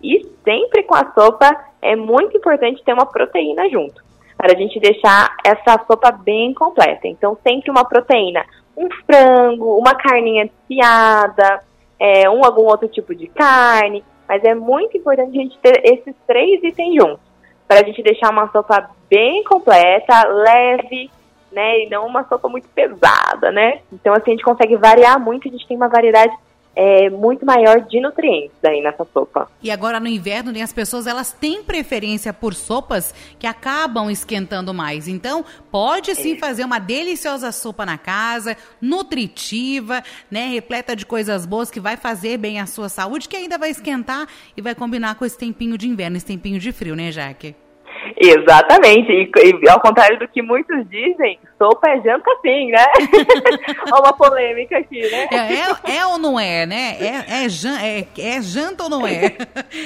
E 0.01 0.25
sempre 0.43 0.83
com 0.83 0.95
a 0.95 1.11
sopa 1.13 1.49
é 1.81 1.95
muito 1.95 2.37
importante 2.37 2.83
ter 2.83 2.93
uma 2.93 3.05
proteína 3.05 3.69
junto, 3.69 4.03
para 4.37 4.53
a 4.53 4.55
gente 4.55 4.79
deixar 4.79 5.35
essa 5.43 5.83
sopa 5.85 6.11
bem 6.11 6.53
completa. 6.53 7.07
Então, 7.07 7.37
sempre 7.43 7.69
uma 7.69 7.85
proteína, 7.85 8.45
um 8.75 8.87
frango, 9.05 9.77
uma 9.77 9.95
carninha 9.95 10.45
desfiada, 10.45 11.61
é, 11.99 12.29
um 12.29 12.43
algum 12.43 12.63
outro 12.63 12.87
tipo 12.87 13.13
de 13.13 13.27
carne, 13.27 14.03
mas 14.27 14.43
é 14.43 14.55
muito 14.55 14.97
importante 14.97 15.37
a 15.37 15.41
gente 15.41 15.57
ter 15.59 15.81
esses 15.83 16.15
três 16.25 16.63
itens 16.63 16.95
juntos, 16.95 17.21
para 17.67 17.79
a 17.79 17.83
gente 17.83 18.01
deixar 18.01 18.29
uma 18.29 18.49
sopa 18.51 18.89
bem 19.09 19.43
completa, 19.43 20.27
leve, 20.27 21.09
né? 21.53 21.79
E 21.79 21.89
não 21.89 22.07
uma 22.07 22.27
sopa 22.27 22.49
muito 22.49 22.67
pesada, 22.69 23.51
né? 23.51 23.79
Então, 23.91 24.13
assim, 24.13 24.31
a 24.31 24.33
gente 24.33 24.43
consegue 24.43 24.75
variar 24.75 25.19
muito, 25.19 25.47
a 25.47 25.51
gente 25.51 25.67
tem 25.67 25.77
uma 25.77 25.87
variedade 25.87 26.33
é, 26.75 27.09
muito 27.09 27.45
maior 27.45 27.81
de 27.81 27.99
nutrientes 27.99 28.57
aí 28.63 28.81
nessa 28.81 29.05
sopa. 29.13 29.47
E 29.61 29.69
agora 29.69 29.99
no 29.99 30.07
inverno, 30.07 30.51
né, 30.51 30.61
as 30.61 30.73
pessoas 30.73 31.05
elas 31.05 31.31
têm 31.31 31.63
preferência 31.63 32.33
por 32.33 32.53
sopas 32.53 33.13
que 33.37 33.45
acabam 33.45 34.09
esquentando 34.09 34.73
mais. 34.73 35.07
Então, 35.07 35.45
pode 35.71 36.13
sim 36.15 36.33
é. 36.33 36.37
fazer 36.37 36.63
uma 36.63 36.79
deliciosa 36.79 37.51
sopa 37.51 37.85
na 37.85 37.97
casa, 37.97 38.57
nutritiva, 38.81 40.01
né, 40.29 40.47
repleta 40.47 40.95
de 40.95 41.05
coisas 41.05 41.45
boas 41.45 41.69
que 41.69 41.79
vai 41.79 41.95
fazer 41.95 42.37
bem 42.37 42.59
à 42.59 42.65
sua 42.65 42.89
saúde, 42.89 43.29
que 43.29 43.35
ainda 43.35 43.57
vai 43.57 43.69
esquentar 43.69 44.27
e 44.57 44.61
vai 44.61 44.73
combinar 44.73 45.15
com 45.15 45.25
esse 45.25 45.37
tempinho 45.37 45.77
de 45.77 45.87
inverno, 45.87 46.17
esse 46.17 46.25
tempinho 46.25 46.59
de 46.59 46.71
frio, 46.71 46.95
né, 46.95 47.11
Jaque? 47.11 47.55
Exatamente, 48.17 49.11
e, 49.11 49.31
e, 49.63 49.69
ao 49.69 49.79
contrário 49.79 50.19
do 50.19 50.27
que 50.27 50.41
muitos 50.41 50.87
dizem, 50.89 51.39
sopa 51.57 51.89
é 51.89 52.01
janta 52.01 52.29
sim, 52.41 52.71
né? 52.71 52.85
Olha 53.91 54.01
uma 54.01 54.13
polêmica 54.13 54.77
aqui, 54.77 55.01
né? 55.09 55.27
É, 55.31 55.93
é, 55.93 55.97
é, 55.97 56.05
ou 56.05 56.17
não 56.17 56.39
é, 56.39 56.65
né? 56.65 56.97
É, 56.99 57.45
é, 57.45 57.49
jan, 57.49 57.79
é, 57.79 58.05
é 58.17 58.41
janta 58.41 58.83
ou 58.83 58.89
não 58.89 59.07
é? 59.07 59.35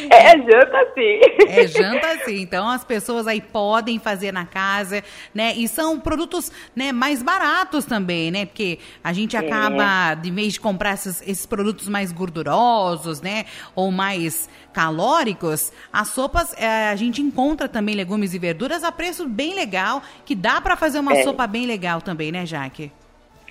É, 0.09 0.31
é 0.31 0.37
janta 0.37 0.93
sim. 0.93 1.19
É 1.49 1.67
janta 1.67 2.25
sim. 2.25 2.41
Então 2.41 2.67
as 2.69 2.83
pessoas 2.83 3.27
aí 3.27 3.41
podem 3.41 3.99
fazer 3.99 4.31
na 4.31 4.45
casa, 4.45 5.03
né? 5.33 5.53
E 5.55 5.67
são 5.67 5.99
produtos 5.99 6.51
né, 6.75 6.91
mais 6.91 7.23
baratos 7.23 7.85
também, 7.85 8.31
né? 8.31 8.45
Porque 8.45 8.79
a 9.03 9.13
gente 9.13 9.35
é. 9.35 9.39
acaba, 9.39 10.15
de 10.15 10.31
vez 10.31 10.53
de 10.53 10.59
comprar 10.59 10.93
esses, 10.93 11.21
esses 11.21 11.45
produtos 11.45 11.87
mais 11.87 12.11
gordurosos, 12.11 13.21
né? 13.21 13.45
Ou 13.75 13.91
mais 13.91 14.49
calóricos, 14.77 15.73
as 15.91 16.09
sopas 16.09 16.53
é, 16.55 16.89
a 16.89 16.95
gente 16.95 17.19
encontra 17.19 17.67
também 17.67 17.95
legumes 17.95 18.35
e 18.35 18.37
verduras 18.37 18.83
a 18.83 18.91
preço 18.91 19.27
bem 19.27 19.55
legal, 19.55 20.03
que 20.23 20.35
dá 20.35 20.61
para 20.61 20.75
fazer 20.75 20.99
uma 20.99 21.13
é. 21.13 21.23
sopa 21.23 21.47
bem 21.47 21.65
legal 21.65 21.99
também, 21.99 22.31
né, 22.31 22.45
Jaque? 22.45 22.91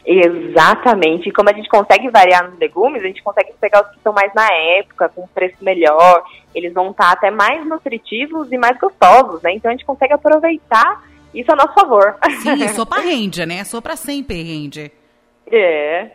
Exatamente. 0.06 1.28
E 1.28 1.32
como 1.32 1.50
a 1.50 1.52
gente 1.52 1.68
consegue 1.68 2.08
variar 2.10 2.48
nos 2.48 2.56
legumes, 2.60 3.02
a 3.02 3.08
gente 3.08 3.24
consegue 3.24 3.52
pegar 3.60 3.82
os 3.82 3.88
que 3.88 3.96
estão 3.96 4.12
mais 4.12 4.32
na 4.34 4.46
época, 4.78 5.08
com 5.08 5.26
preço 5.26 5.56
melhor. 5.62 6.22
Eles 6.54 6.72
vão 6.72 6.92
estar 6.92 7.10
até 7.10 7.28
mais 7.28 7.66
nutritivos 7.66 8.52
e 8.52 8.56
mais 8.56 8.78
gostosos, 8.78 9.42
né? 9.42 9.52
Então 9.52 9.68
a 9.68 9.74
gente 9.74 9.84
consegue 9.84 10.12
aproveitar 10.12 11.04
isso 11.34 11.50
a 11.50 11.56
nosso 11.56 11.74
favor. 11.74 12.14
Sim, 12.40 12.68
sopa 12.70 13.00
rende, 13.00 13.44
né? 13.44 13.64
Sopa 13.64 13.96
sempre 13.96 14.40
rende. 14.44 14.92
É. 15.50 16.12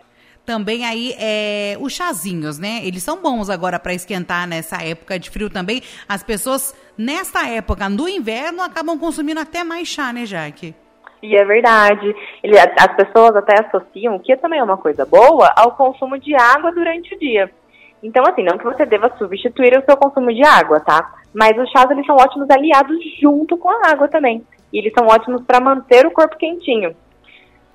Também 0.51 0.85
aí 0.85 1.15
é, 1.17 1.77
os 1.79 1.93
chazinhos, 1.93 2.59
né? 2.59 2.81
Eles 2.83 3.01
são 3.03 3.21
bons 3.21 3.49
agora 3.49 3.79
para 3.79 3.93
esquentar 3.93 4.45
nessa 4.45 4.83
época 4.83 5.17
de 5.17 5.29
frio 5.29 5.49
também. 5.49 5.81
As 6.09 6.23
pessoas, 6.23 6.75
nesta 6.97 7.47
época, 7.47 7.87
no 7.87 8.09
inverno, 8.09 8.61
acabam 8.61 8.99
consumindo 8.99 9.39
até 9.39 9.63
mais 9.63 9.87
chá, 9.87 10.11
né, 10.11 10.25
Jaque? 10.25 10.75
E 11.23 11.37
é 11.37 11.45
verdade. 11.45 12.13
Ele, 12.43 12.59
as 12.59 12.95
pessoas 12.97 13.33
até 13.37 13.61
associam, 13.61 14.19
que 14.19 14.35
também 14.35 14.59
é 14.59 14.63
uma 14.63 14.75
coisa 14.75 15.05
boa, 15.05 15.49
ao 15.55 15.71
consumo 15.71 16.19
de 16.19 16.35
água 16.35 16.69
durante 16.73 17.15
o 17.15 17.17
dia. 17.19 17.49
Então, 18.03 18.21
assim, 18.27 18.43
não 18.43 18.57
que 18.57 18.65
você 18.65 18.85
deva 18.85 19.09
substituir 19.17 19.79
o 19.79 19.85
seu 19.85 19.95
consumo 19.95 20.33
de 20.33 20.43
água, 20.43 20.81
tá? 20.81 21.13
Mas 21.33 21.57
os 21.57 21.71
chás, 21.71 21.89
eles 21.89 22.05
são 22.05 22.17
ótimos 22.17 22.49
aliados 22.49 22.97
junto 23.21 23.55
com 23.55 23.69
a 23.69 23.89
água 23.89 24.09
também. 24.09 24.45
E 24.73 24.79
eles 24.79 24.91
são 24.91 25.07
ótimos 25.07 25.45
para 25.45 25.61
manter 25.61 26.05
o 26.05 26.11
corpo 26.11 26.35
quentinho. 26.35 26.93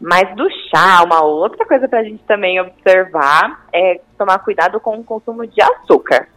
Mas 0.00 0.34
do 0.36 0.48
chá, 0.68 1.02
uma 1.04 1.22
outra 1.22 1.64
coisa 1.64 1.88
para 1.88 2.00
a 2.00 2.04
gente 2.04 2.22
também 2.24 2.60
observar 2.60 3.66
é 3.72 4.00
tomar 4.18 4.38
cuidado 4.40 4.78
com 4.78 4.98
o 4.98 5.04
consumo 5.04 5.46
de 5.46 5.60
açúcar. 5.62 6.28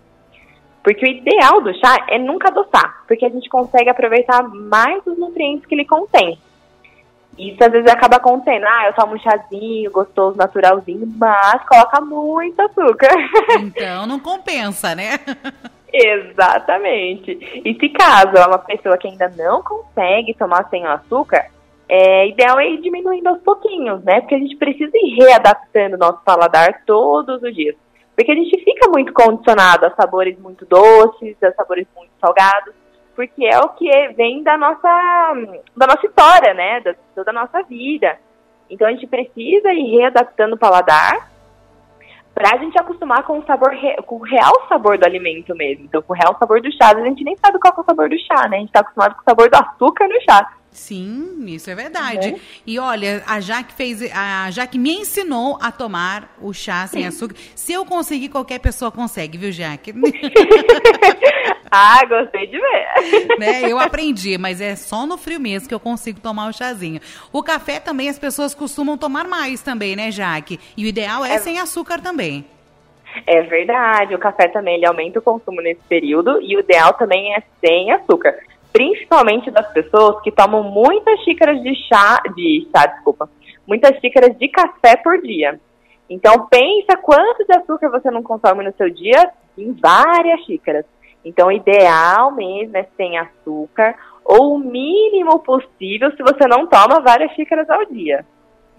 Porque 0.82 1.06
o 1.06 1.10
ideal 1.10 1.62
do 1.62 1.74
chá 1.78 2.06
é 2.08 2.18
nunca 2.18 2.48
adoçar, 2.48 3.04
porque 3.08 3.26
a 3.26 3.30
gente 3.30 3.50
consegue 3.50 3.90
aproveitar 3.90 4.44
mais 4.44 5.06
os 5.06 5.18
nutrientes 5.18 5.66
que 5.66 5.76
ele 5.76 5.86
contém. 5.86 6.40
Isso 7.38 7.64
às 7.64 7.72
vezes 7.72 7.90
acaba 7.90 8.18
acontecendo. 8.18 8.66
Ah, 8.66 8.88
eu 8.88 8.94
tomo 8.94 9.16
um 9.16 9.20
chazinho 9.20 9.92
gostoso, 9.92 10.38
naturalzinho, 10.38 11.08
mas 11.18 11.64
coloca 11.66 12.02
muito 12.02 12.60
açúcar. 12.62 13.16
Então 13.60 14.06
não 14.06 14.20
compensa, 14.20 14.96
né? 14.96 15.20
Exatamente. 15.92 17.32
E 17.66 17.78
se 17.80 17.90
caso 17.90 18.36
é 18.36 18.46
uma 18.46 18.60
pessoa 18.60 18.98
que 18.98 19.08
ainda 19.08 19.32
não 19.38 19.62
consegue 19.64 20.34
tomar 20.34 20.68
sem 20.70 20.86
açúcar, 20.86 21.46
é 21.90 22.28
ideal 22.28 22.60
é 22.60 22.70
ir 22.70 22.82
diminuindo 22.82 23.28
aos 23.28 23.42
pouquinhos, 23.42 24.04
né? 24.04 24.22
Porque 24.22 24.36
a 24.36 24.40
gente 24.40 24.56
precisa 24.56 24.92
ir 24.94 25.16
readaptando 25.18 25.96
o 25.96 26.00
nosso 26.00 26.24
paladar 26.24 26.84
todos 26.86 27.42
os 27.42 27.56
dias. 27.56 27.76
Porque 28.16 28.32
a 28.32 28.36
gente 28.36 28.64
fica 28.64 28.88
muito 28.90 29.12
condicionado 29.12 29.88
a 29.88 29.96
sabores 29.96 30.38
muito 30.38 30.66
doces, 30.66 31.36
a 31.42 31.52
sabores 31.54 31.88
muito 31.96 32.12
salgados, 32.22 32.76
porque 33.16 33.44
é 33.44 33.58
o 33.58 33.70
que 33.70 33.90
vem 34.10 34.44
da 34.44 34.56
nossa, 34.56 35.34
da 35.76 35.88
nossa 35.88 36.06
história, 36.06 36.54
né? 36.54 36.80
Da, 36.82 36.94
toda 37.16 37.32
a 37.32 37.34
nossa 37.34 37.64
vida. 37.64 38.18
Então 38.70 38.88
a 38.88 38.92
gente 38.92 39.08
precisa 39.08 39.74
ir 39.74 39.98
readaptando 39.98 40.56
o 40.56 40.60
paladar 40.60 41.32
pra 42.36 42.58
gente 42.58 42.80
acostumar 42.80 43.24
com 43.24 43.40
o 43.40 43.46
sabor, 43.46 43.72
com 44.06 44.18
o 44.18 44.24
real 44.24 44.68
sabor 44.70 44.98
do 44.98 45.06
alimento 45.06 45.56
mesmo. 45.56 45.86
Então, 45.86 46.02
com 46.04 46.14
o 46.14 46.16
real 46.16 46.38
sabor 46.38 46.62
do 46.62 46.72
chá, 46.72 46.92
a 46.96 47.06
gente 47.06 47.24
nem 47.24 47.36
sabe 47.36 47.60
qual 47.60 47.74
é 47.76 47.82
o 47.82 47.84
sabor 47.84 48.08
do 48.08 48.18
chá, 48.20 48.48
né? 48.48 48.58
A 48.58 48.60
gente 48.60 48.72
tá 48.72 48.82
acostumado 48.82 49.16
com 49.16 49.22
o 49.22 49.26
sabor 49.26 49.50
do 49.50 49.56
açúcar 49.56 50.08
no 50.08 50.22
chá. 50.22 50.48
Sim, 50.72 51.46
isso 51.48 51.70
é 51.70 51.76
verdade. 51.76 52.30
Uhum. 52.30 52.40
E 52.66 52.80
olha, 52.80 53.24
a 53.26 53.40
Jaque 53.40 53.74
fez, 53.74 54.02
a 54.14 54.52
Jaque 54.52 54.78
me 54.78 54.92
ensinou 54.92 55.58
a 55.62 55.72
tomar 55.72 56.36
o 56.40 56.54
chá 56.54 56.86
sem 56.86 57.06
açúcar. 57.08 57.36
Se 57.56 57.74
eu 57.74 57.86
conseguir, 57.86 58.30
qualquer 58.30 58.60
pessoa 58.60 58.92
consegue, 58.92 59.38
viu, 59.38 59.52
Jaque? 59.52 59.94
ah, 61.72 62.06
gostei 62.06 62.48
de 62.48 62.60
ver. 62.60 63.40
Né? 63.40 63.70
Eu 63.70 63.80
aprendi, 63.80 64.38
mas 64.38 64.60
é 64.60 64.76
só 64.76 65.06
no 65.06 65.18
frio 65.18 65.40
mesmo 65.40 65.68
que 65.68 65.74
eu 65.74 65.80
consigo 65.80 66.20
tomar 66.20 66.50
o 66.50 66.54
chazinho. 66.54 67.00
O 67.32 67.42
café 67.42 67.80
também 67.80 68.10
as 68.10 68.20
pessoas 68.20 68.54
costumam 68.54 68.98
tomar 68.98 69.28
mais 69.28 69.62
também, 69.62 69.96
né, 69.96 70.12
Jaque? 70.12 70.60
E 70.76 70.84
o 70.84 70.88
ideal 70.88 71.24
é, 71.24 71.34
é... 71.34 71.38
sem 71.40 71.58
açúcar 71.58 72.02
também. 72.02 72.46
É 73.26 73.42
verdade, 73.42 74.14
o 74.14 74.20
café 74.20 74.48
também 74.50 74.76
ele 74.76 74.86
aumenta 74.86 75.20
o 75.20 75.22
consumo 75.22 75.62
nesse 75.62 75.82
período 75.88 76.42
e 76.42 76.56
o 76.56 76.60
ideal 76.60 76.94
também 76.94 77.34
é 77.34 77.44
sem 77.60 77.92
açúcar 77.92 78.36
principalmente 78.72 79.52
das 79.52 79.72
pessoas 79.72 80.22
que 80.22 80.32
tomam 80.32 80.64
muitas 80.64 81.20
xícaras 81.24 81.62
de 81.62 81.74
chá, 81.88 82.22
de 82.36 82.68
chá, 82.72 82.86
desculpa, 82.86 83.30
muitas 83.68 84.00
xícaras 84.00 84.38
de 84.38 84.48
café 84.48 84.96
por 84.98 85.22
dia. 85.22 85.60
Então 86.10 86.48
pensa 86.48 86.98
quanto 87.02 87.46
de 87.46 87.56
açúcar 87.56 87.90
você 87.90 88.10
não 88.10 88.24
consome 88.24 88.64
no 88.64 88.74
seu 88.74 88.90
dia 88.90 89.32
em 89.58 89.74
várias 89.74 90.42
xícaras. 90.46 90.86
Então 91.24 91.52
ideal 91.52 92.32
mesmo 92.32 92.78
é 92.78 92.88
sem 92.98 93.18
açúcar 93.18 93.96
ou 94.24 94.56
o 94.56 94.60
mínimo 94.60 95.40
possível 95.40 96.12
se 96.12 96.24
você 96.24 96.48
não 96.48 96.68
toma 96.68 97.02
várias 97.02 97.32
xícaras 97.34 97.70
ao 97.70 97.86
dia. 97.86 98.26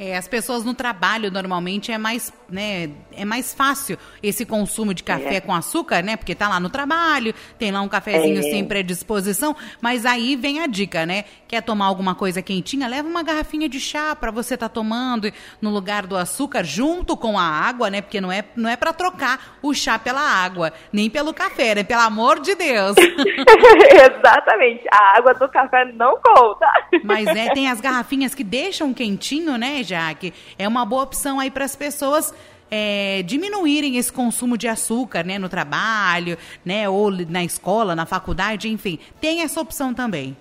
É, 0.03 0.17
as 0.17 0.27
pessoas 0.27 0.65
no 0.65 0.73
trabalho 0.73 1.31
normalmente 1.31 1.93
é 1.93 1.99
mais, 1.99 2.33
né, 2.49 2.89
é 3.15 3.23
mais 3.23 3.53
fácil 3.53 3.99
esse 4.23 4.47
consumo 4.47 4.95
de 4.95 5.03
café 5.03 5.35
é. 5.35 5.41
com 5.43 5.55
açúcar, 5.55 6.03
né? 6.03 6.17
Porque 6.17 6.35
tá 6.35 6.49
lá 6.49 6.59
no 6.59 6.71
trabalho, 6.71 7.35
tem 7.59 7.71
lá 7.71 7.83
um 7.83 7.89
cafezinho 7.89 8.39
é. 8.39 8.43
sem 8.45 8.65
predisposição, 8.65 9.55
mas 9.79 10.07
aí 10.07 10.37
vem 10.37 10.61
a 10.61 10.67
dica, 10.67 11.05
né? 11.05 11.27
Quer 11.47 11.61
tomar 11.61 11.85
alguma 11.85 12.15
coisa 12.15 12.41
quentinha? 12.41 12.89
Leva 12.89 13.07
uma 13.07 13.23
garrafinha 13.23 13.69
de 13.69 13.79
chá 13.79 14.17
para 14.17 14.31
você 14.31 14.55
estar 14.55 14.71
tá 14.71 14.75
tomando 14.75 15.31
no 15.61 15.69
lugar 15.69 16.07
do 16.07 16.17
açúcar 16.17 16.65
junto 16.65 17.15
com 17.15 17.39
a 17.39 17.45
água, 17.45 17.91
né? 17.91 18.01
Porque 18.01 18.23
não 18.23 18.33
é 18.33 18.43
não 18.57 18.71
é 18.71 18.77
para 18.77 18.95
trocar 18.95 19.59
o 19.61 19.75
chá 19.75 19.99
pela 19.99 20.23
água, 20.23 20.73
nem 20.91 21.11
pelo 21.11 21.35
café, 21.35 21.75
né? 21.75 21.85
Pelo 21.85 22.01
amor 22.01 22.41
de 22.41 22.55
Deus. 22.55 22.97
Exatamente. 23.93 24.83
A 24.91 25.19
água 25.19 25.35
do 25.35 25.47
café 25.51 25.85
não 25.93 26.19
conta. 26.25 26.67
Mas 27.05 27.27
né, 27.27 27.51
tem 27.53 27.69
as 27.69 27.83
garrafinhas 27.83 28.35
que 28.35 28.43
deixam 28.43 28.95
quentinho, 28.95 29.59
né? 29.59 29.83
Jaque, 29.91 30.33
é 30.59 30.67
uma 30.67 30.85
boa 30.85 31.03
opção 31.03 31.39
aí 31.41 31.51
para 31.51 31.65
as 31.65 31.77
pessoas 31.77 32.35
é, 32.71 33.23
diminuírem 33.25 33.97
esse 33.97 34.13
consumo 34.13 34.57
de 34.57 34.69
açúcar, 34.69 35.25
né, 35.25 35.39
no 35.39 35.49
trabalho, 35.49 36.39
né, 36.65 36.89
ou 36.89 37.11
na 37.11 37.43
escola, 37.43 37.97
na 37.97 38.07
faculdade, 38.07 38.69
enfim, 38.69 38.99
tem 39.21 39.43
essa 39.43 39.61
opção 39.61 39.93
também. 39.93 40.37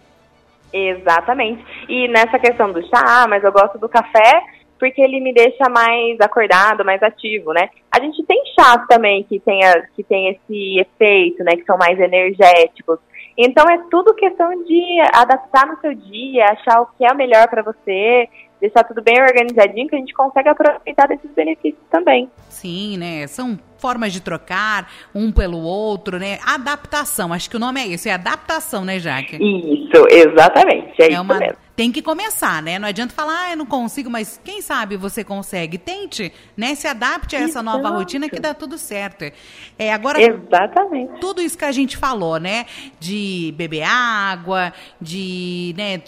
Exatamente. 0.71 1.65
E 1.89 2.07
nessa 2.07 2.37
questão 2.37 2.71
do 2.71 2.81
chá, 2.83 3.03
ah, 3.23 3.27
mas 3.27 3.43
eu 3.43 3.51
gosto 3.51 3.79
do 3.79 3.89
café 3.89 4.43
porque 4.79 5.01
ele 5.01 5.19
me 5.19 5.33
deixa 5.33 5.67
mais 5.69 6.17
acordado, 6.21 6.85
mais 6.85 7.03
ativo, 7.03 7.51
né? 7.51 7.69
A 7.91 7.99
gente 7.99 8.23
tem 8.23 8.41
chás 8.57 8.87
também 8.87 9.23
que 9.23 9.37
tem, 9.39 9.61
a, 9.65 9.81
que 9.93 10.03
tem 10.03 10.29
esse 10.29 10.79
efeito, 10.79 11.43
né, 11.43 11.51
que 11.57 11.65
são 11.65 11.77
mais 11.77 11.99
energéticos. 11.99 12.97
Então 13.37 13.69
é 13.69 13.77
tudo 13.91 14.13
questão 14.15 14.49
de 14.63 14.99
adaptar 15.13 15.67
no 15.67 15.79
seu 15.81 15.93
dia, 15.93 16.45
achar 16.45 16.81
o 16.81 16.87
que 16.97 17.05
é 17.05 17.13
melhor 17.13 17.47
para 17.49 17.61
você 17.61 18.29
deixar 18.59 18.83
tudo 18.83 19.01
bem 19.01 19.21
organizadinho 19.21 19.87
que 19.87 19.95
a 19.95 19.99
gente 19.99 20.13
consegue 20.13 20.49
aproveitar 20.49 21.07
desses 21.07 21.31
benefícios 21.31 21.83
também. 21.89 22.29
Sim, 22.49 22.97
né? 22.97 23.27
São 23.27 23.57
formas 23.77 24.11
de 24.11 24.21
trocar 24.21 24.91
um 25.15 25.31
pelo 25.31 25.59
outro, 25.59 26.19
né? 26.19 26.37
Adaptação, 26.45 27.31
acho 27.31 27.49
que 27.49 27.55
o 27.55 27.59
nome 27.59 27.79
é 27.79 27.87
isso, 27.87 28.09
é 28.09 28.11
adaptação, 28.11 28.83
né, 28.83 28.99
Jaque? 28.99 29.37
Isso, 29.37 30.05
exatamente, 30.09 31.01
é, 31.01 31.05
é 31.05 31.11
isso 31.11 31.21
uma... 31.21 31.37
mesmo. 31.37 31.57
Tem 31.79 31.93
que 31.93 32.01
começar, 32.01 32.61
né? 32.61 32.77
Não 32.77 32.89
adianta 32.89 33.13
falar, 33.13 33.45
ah, 33.45 33.51
eu 33.51 33.57
não 33.57 33.65
consigo, 33.65 34.09
mas 34.09 34.37
quem 34.43 34.61
sabe 34.61 34.97
você 34.97 35.23
consegue. 35.23 35.77
Tente, 35.77 36.29
né? 36.57 36.75
Se 36.75 36.89
adapte 36.89 37.37
a 37.37 37.39
essa 37.39 37.61
Exato. 37.61 37.63
nova 37.63 37.89
rotina 37.95 38.27
que 38.27 38.37
dá 38.37 38.53
tudo 38.53 38.77
certo. 38.77 39.23
É, 39.77 39.93
agora, 39.93 40.21
Exatamente. 40.21 41.21
Tudo 41.21 41.41
isso 41.41 41.57
que 41.57 41.63
a 41.63 41.71
gente 41.71 41.95
falou, 41.95 42.37
né? 42.37 42.65
De 42.99 43.53
beber 43.55 43.83
água, 43.83 44.73
de, 44.99 45.73
né, 45.77 46.01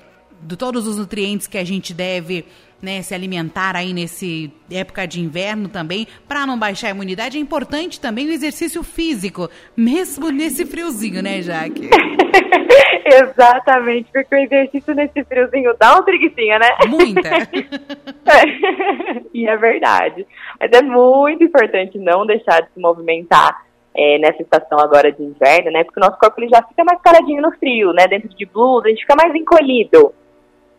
de 0.43 0.57
todos 0.57 0.87
os 0.87 0.97
nutrientes 0.97 1.47
que 1.47 1.57
a 1.57 1.63
gente 1.63 1.93
deve 1.93 2.45
né, 2.81 3.01
se 3.01 3.13
alimentar 3.13 3.75
aí 3.75 3.93
nesse 3.93 4.51
época 4.71 5.05
de 5.05 5.21
inverno 5.21 5.69
também, 5.69 6.07
para 6.27 6.45
não 6.47 6.57
baixar 6.57 6.87
a 6.87 6.91
imunidade, 6.91 7.37
é 7.37 7.41
importante 7.41 8.01
também 8.01 8.27
o 8.27 8.31
exercício 8.31 8.83
físico, 8.83 9.49
mesmo 9.77 10.29
nesse 10.31 10.65
friozinho, 10.65 11.21
né, 11.21 11.41
Jaque? 11.41 11.89
Exatamente, 13.05 14.09
porque 14.11 14.35
o 14.35 14.37
exercício 14.37 14.95
nesse 14.95 15.23
friozinho 15.25 15.75
dá 15.79 15.93
uma 15.93 16.03
preguiçinha, 16.03 16.57
né? 16.59 16.69
Muita. 16.87 17.29
é. 18.25 19.21
E 19.33 19.47
é 19.47 19.55
verdade. 19.55 20.27
Mas 20.59 20.71
é 20.73 20.81
muito 20.81 21.43
importante 21.43 21.97
não 21.97 22.25
deixar 22.25 22.61
de 22.61 22.67
se 22.73 22.79
movimentar 22.79 23.63
é, 23.95 24.17
nessa 24.17 24.41
estação 24.41 24.77
agora 24.77 25.11
de 25.11 25.23
inverno, 25.23 25.71
né? 25.71 25.83
Porque 25.83 25.99
o 25.99 26.03
nosso 26.03 26.19
corpo 26.19 26.39
ele 26.39 26.49
já 26.49 26.61
fica 26.63 26.83
mais 26.83 27.01
paradinho 27.01 27.41
no 27.41 27.51
frio, 27.53 27.93
né? 27.93 28.07
Dentro 28.07 28.29
de 28.29 28.45
blusa, 28.45 28.87
a 28.87 28.89
gente 28.89 29.01
fica 29.01 29.15
mais 29.15 29.33
encolhido. 29.33 30.13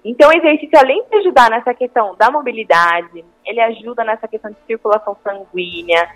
Então, 0.05 0.31
o 0.31 0.37
exercício, 0.37 0.79
além 0.79 1.05
de 1.09 1.17
ajudar 1.19 1.49
nessa 1.51 1.73
questão 1.75 2.17
da 2.17 2.31
mobilidade, 2.31 3.25
ele 3.45 3.61
ajuda 3.61 4.03
nessa 4.03 4.27
questão 4.27 4.51
de 4.51 4.57
circulação 4.67 5.17
sanguínea, 5.23 6.09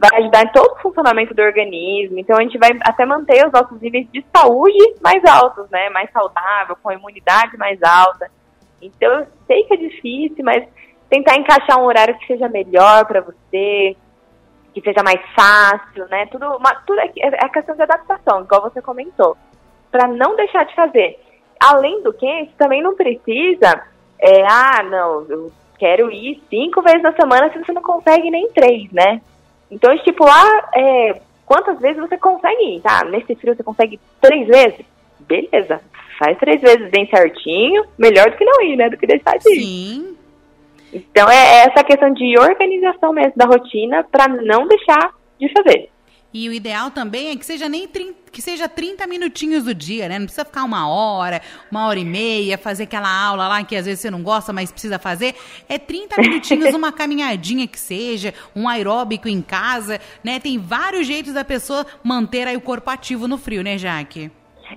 vai 0.00 0.20
ajudar 0.20 0.44
em 0.44 0.52
todo 0.52 0.72
o 0.72 0.78
funcionamento 0.80 1.34
do 1.34 1.42
organismo. 1.42 2.18
Então, 2.18 2.38
a 2.38 2.42
gente 2.42 2.56
vai 2.56 2.70
até 2.80 3.04
manter 3.04 3.46
os 3.46 3.52
nossos 3.52 3.78
níveis 3.80 4.06
de 4.10 4.24
saúde 4.34 4.94
mais 5.02 5.22
altos, 5.26 5.68
né? 5.70 5.90
Mais 5.90 6.10
saudável, 6.10 6.76
com 6.82 6.88
a 6.88 6.94
imunidade 6.94 7.56
mais 7.58 7.82
alta. 7.82 8.30
Então, 8.80 9.12
eu 9.12 9.26
sei 9.46 9.64
que 9.64 9.74
é 9.74 9.76
difícil, 9.76 10.42
mas 10.42 10.66
tentar 11.10 11.36
encaixar 11.36 11.78
um 11.78 11.84
horário 11.84 12.18
que 12.18 12.26
seja 12.26 12.48
melhor 12.48 13.04
para 13.04 13.20
você, 13.20 13.94
que 14.72 14.80
seja 14.80 15.02
mais 15.02 15.20
fácil, 15.34 16.06
né? 16.08 16.26
Tudo, 16.26 16.46
uma, 16.56 16.74
tudo 16.86 17.00
é, 17.00 17.10
é 17.18 17.48
questão 17.50 17.76
de 17.76 17.82
adaptação, 17.82 18.40
igual 18.40 18.62
você 18.62 18.80
comentou. 18.80 19.36
Para 19.90 20.06
não 20.06 20.34
deixar 20.34 20.64
de 20.64 20.74
fazer. 20.74 21.18
Além 21.60 22.02
do 22.02 22.12
que, 22.12 22.26
você 22.26 22.50
também 22.56 22.82
não 22.82 22.94
precisa, 22.94 23.82
é, 24.18 24.42
ah, 24.46 24.82
não, 24.82 25.26
eu 25.28 25.52
quero 25.78 26.10
ir 26.10 26.42
cinco 26.50 26.82
vezes 26.82 27.02
na 27.02 27.12
semana 27.12 27.50
se 27.52 27.58
você 27.58 27.72
não 27.72 27.82
consegue 27.82 28.30
nem 28.30 28.48
três, 28.50 28.90
né? 28.92 29.20
Então, 29.70 29.92
estipular 29.92 30.70
é, 30.74 31.20
quantas 31.44 31.78
vezes 31.80 31.98
você 31.98 32.16
consegue 32.16 32.76
ir, 32.76 32.80
tá? 32.80 33.04
Nesse 33.04 33.34
frio 33.34 33.54
você 33.54 33.62
consegue 33.62 34.00
três 34.20 34.46
vezes? 34.46 34.84
Beleza, 35.20 35.80
faz 36.18 36.38
três 36.38 36.60
vezes 36.60 36.90
bem 36.90 37.08
certinho, 37.08 37.84
melhor 37.98 38.30
do 38.30 38.36
que 38.36 38.44
não 38.44 38.62
ir, 38.62 38.76
né? 38.76 38.88
Do 38.88 38.96
que 38.96 39.06
deixar 39.06 39.38
de 39.38 39.50
ir. 39.50 39.60
Sim. 39.60 40.16
Então, 40.92 41.28
é 41.28 41.66
essa 41.66 41.84
questão 41.84 42.12
de 42.12 42.38
organização 42.38 43.12
mesmo 43.12 43.34
da 43.36 43.44
rotina 43.44 44.04
para 44.04 44.26
não 44.26 44.66
deixar 44.66 45.12
de 45.38 45.52
fazer. 45.52 45.90
E 46.32 46.46
o 46.46 46.52
ideal 46.52 46.90
também 46.90 47.30
é 47.30 47.36
que 47.36 47.46
seja 47.46 47.70
nem 47.70 47.88
30, 47.88 48.30
que 48.30 48.42
seja 48.42 48.68
30 48.68 49.06
minutinhos 49.06 49.64
do 49.64 49.74
dia, 49.74 50.08
né? 50.08 50.18
Não 50.18 50.26
precisa 50.26 50.44
ficar 50.44 50.62
uma 50.62 50.86
hora, 50.86 51.40
uma 51.70 51.86
hora 51.86 51.98
e 51.98 52.04
meia, 52.04 52.58
fazer 52.58 52.82
aquela 52.82 53.08
aula 53.08 53.48
lá 53.48 53.64
que 53.64 53.74
às 53.74 53.86
vezes 53.86 54.00
você 54.00 54.10
não 54.10 54.22
gosta, 54.22 54.52
mas 54.52 54.70
precisa 54.70 54.98
fazer. 54.98 55.34
É 55.68 55.78
30 55.78 56.20
minutinhos, 56.20 56.74
uma 56.74 56.92
caminhadinha 56.92 57.66
que 57.66 57.78
seja, 57.78 58.34
um 58.54 58.68
aeróbico 58.68 59.26
em 59.26 59.40
casa, 59.40 59.98
né? 60.22 60.38
Tem 60.38 60.58
vários 60.58 61.06
jeitos 61.06 61.32
da 61.32 61.44
pessoa 61.44 61.86
manter 62.04 62.46
aí 62.46 62.56
o 62.56 62.60
corpo 62.60 62.90
ativo 62.90 63.26
no 63.26 63.38
frio, 63.38 63.62
né, 63.62 63.78
Jaque? 63.78 64.30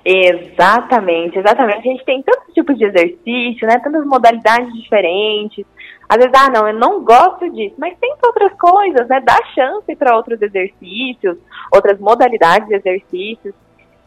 Exatamente, 0.05 1.37
exatamente. 1.37 1.79
A 1.79 1.91
gente 1.91 2.05
tem 2.05 2.23
tantos 2.23 2.53
tipos 2.53 2.77
de 2.77 2.85
exercício, 2.85 3.67
né? 3.67 3.77
Tantas 3.79 4.05
modalidades 4.05 4.73
diferentes. 4.73 5.65
Às 6.11 6.17
vezes, 6.17 6.33
ah, 6.35 6.49
não, 6.49 6.67
eu 6.67 6.73
não 6.73 7.01
gosto 7.05 7.49
disso, 7.51 7.75
mas 7.77 7.97
tem 7.97 8.13
outras 8.21 8.51
coisas, 8.59 9.07
né? 9.07 9.21
Dá 9.21 9.39
chance 9.55 9.95
para 9.95 10.13
outros 10.13 10.41
exercícios, 10.41 11.37
outras 11.71 11.97
modalidades 12.01 12.67
de 12.67 12.75
exercícios. 12.75 13.55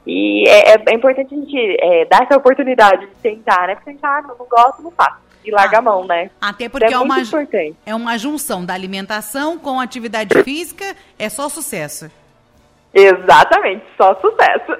E 0.06 0.46
é, 0.46 0.74
é, 0.74 0.84
é 0.86 0.94
importante 0.94 1.34
a 1.34 1.38
gente 1.38 1.76
é, 1.80 2.04
dar 2.04 2.24
essa 2.24 2.36
oportunidade 2.36 3.06
de 3.06 3.14
tentar, 3.22 3.66
né? 3.66 3.74
Porque 3.74 3.88
a 3.88 3.92
gente, 3.94 4.04
ah, 4.04 4.20
não, 4.20 4.36
não 4.36 4.46
gosto, 4.46 4.82
não 4.82 4.90
faço. 4.90 5.16
E 5.46 5.50
larga 5.50 5.78
ah, 5.78 5.80
a 5.80 5.82
mão, 5.82 6.06
né? 6.06 6.30
Até 6.42 6.68
porque 6.68 6.92
é, 6.92 6.92
é, 6.92 6.98
uma, 6.98 7.16
é 7.86 7.94
uma 7.94 8.18
junção 8.18 8.66
da 8.66 8.74
alimentação 8.74 9.58
com 9.58 9.80
atividade 9.80 10.42
física, 10.42 10.94
é 11.18 11.30
só 11.30 11.48
sucesso. 11.48 12.10
Exatamente, 12.94 13.84
só 13.96 14.14
sucesso. 14.20 14.72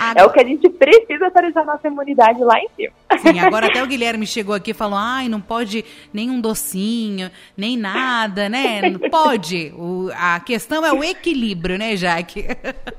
Agora... 0.00 0.20
É 0.20 0.24
o 0.24 0.30
que 0.30 0.40
a 0.40 0.44
gente 0.44 0.68
precisa 0.68 1.30
para 1.30 1.42
deixar 1.42 1.64
nossa 1.64 1.86
imunidade 1.86 2.42
lá 2.42 2.58
em 2.58 2.68
cima. 2.74 2.92
Sim, 3.18 3.38
agora 3.38 3.66
até 3.66 3.80
o 3.82 3.86
Guilherme 3.86 4.26
chegou 4.26 4.52
aqui 4.52 4.72
e 4.72 4.74
falou: 4.74 4.98
ai, 4.98 5.28
não 5.28 5.40
pode 5.40 5.84
nenhum 6.12 6.40
docinho, 6.40 7.30
nem 7.56 7.76
nada, 7.76 8.48
né? 8.48 8.80
Não 8.90 9.08
pode. 9.08 9.72
O, 9.76 10.10
a 10.12 10.40
questão 10.40 10.84
é 10.84 10.92
o 10.92 11.04
equilíbrio, 11.04 11.78
né, 11.78 11.96
Jaque? 11.96 12.46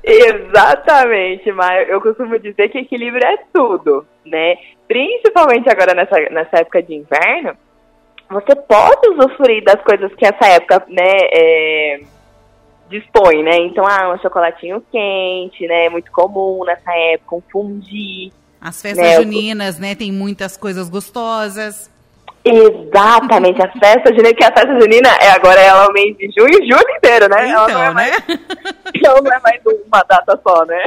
Exatamente, 0.02 1.52
mas 1.52 1.88
eu 1.90 2.00
costumo 2.00 2.38
dizer 2.38 2.70
que 2.70 2.78
equilíbrio 2.78 3.26
é 3.26 3.36
tudo, 3.52 4.06
né? 4.24 4.54
Principalmente 4.88 5.68
agora 5.68 5.92
nessa, 5.92 6.18
nessa 6.30 6.60
época 6.60 6.82
de 6.82 6.94
inverno, 6.94 7.54
você 8.30 8.56
pode 8.56 9.08
usufruir 9.10 9.62
das 9.62 9.82
coisas 9.82 10.10
que 10.14 10.24
essa 10.24 10.46
época, 10.46 10.84
né? 10.88 11.16
É 11.32 12.00
dispõe, 12.88 13.42
né? 13.42 13.56
Então, 13.58 13.84
ah, 13.86 14.12
um 14.14 14.18
chocolatinho 14.18 14.82
quente, 14.90 15.66
né? 15.66 15.88
Muito 15.88 16.10
comum 16.10 16.64
nessa 16.64 16.92
época, 16.92 17.36
um 17.36 17.42
fundi. 17.50 18.32
As 18.60 18.80
festas 18.80 19.06
né? 19.06 19.16
juninas, 19.16 19.78
né? 19.78 19.94
Tem 19.94 20.12
muitas 20.12 20.56
coisas 20.56 20.88
gostosas. 20.88 21.90
Exatamente, 22.44 23.62
a 23.62 23.70
festa 23.70 24.12
junina, 24.12 24.34
que 24.34 24.44
a 24.44 24.52
festa 24.52 24.80
junina 24.80 25.08
é 25.20 25.30
agora 25.30 25.60
ela 25.60 25.84
é 25.84 25.88
o 25.88 25.92
mês 25.92 26.16
de 26.16 26.28
junho 26.36 26.60
e 26.60 26.68
julho 26.68 26.96
inteiro, 26.96 27.28
né? 27.28 27.48
Então, 27.48 27.68
ela 27.68 27.72
não 27.72 27.82
é 27.82 27.90
mais, 27.92 28.10
né? 28.26 28.38
ela 29.04 29.20
não 29.20 29.32
é 29.32 29.40
mais 29.40 29.60
uma 29.64 30.02
data 30.02 30.40
só, 30.42 30.64
né? 30.64 30.82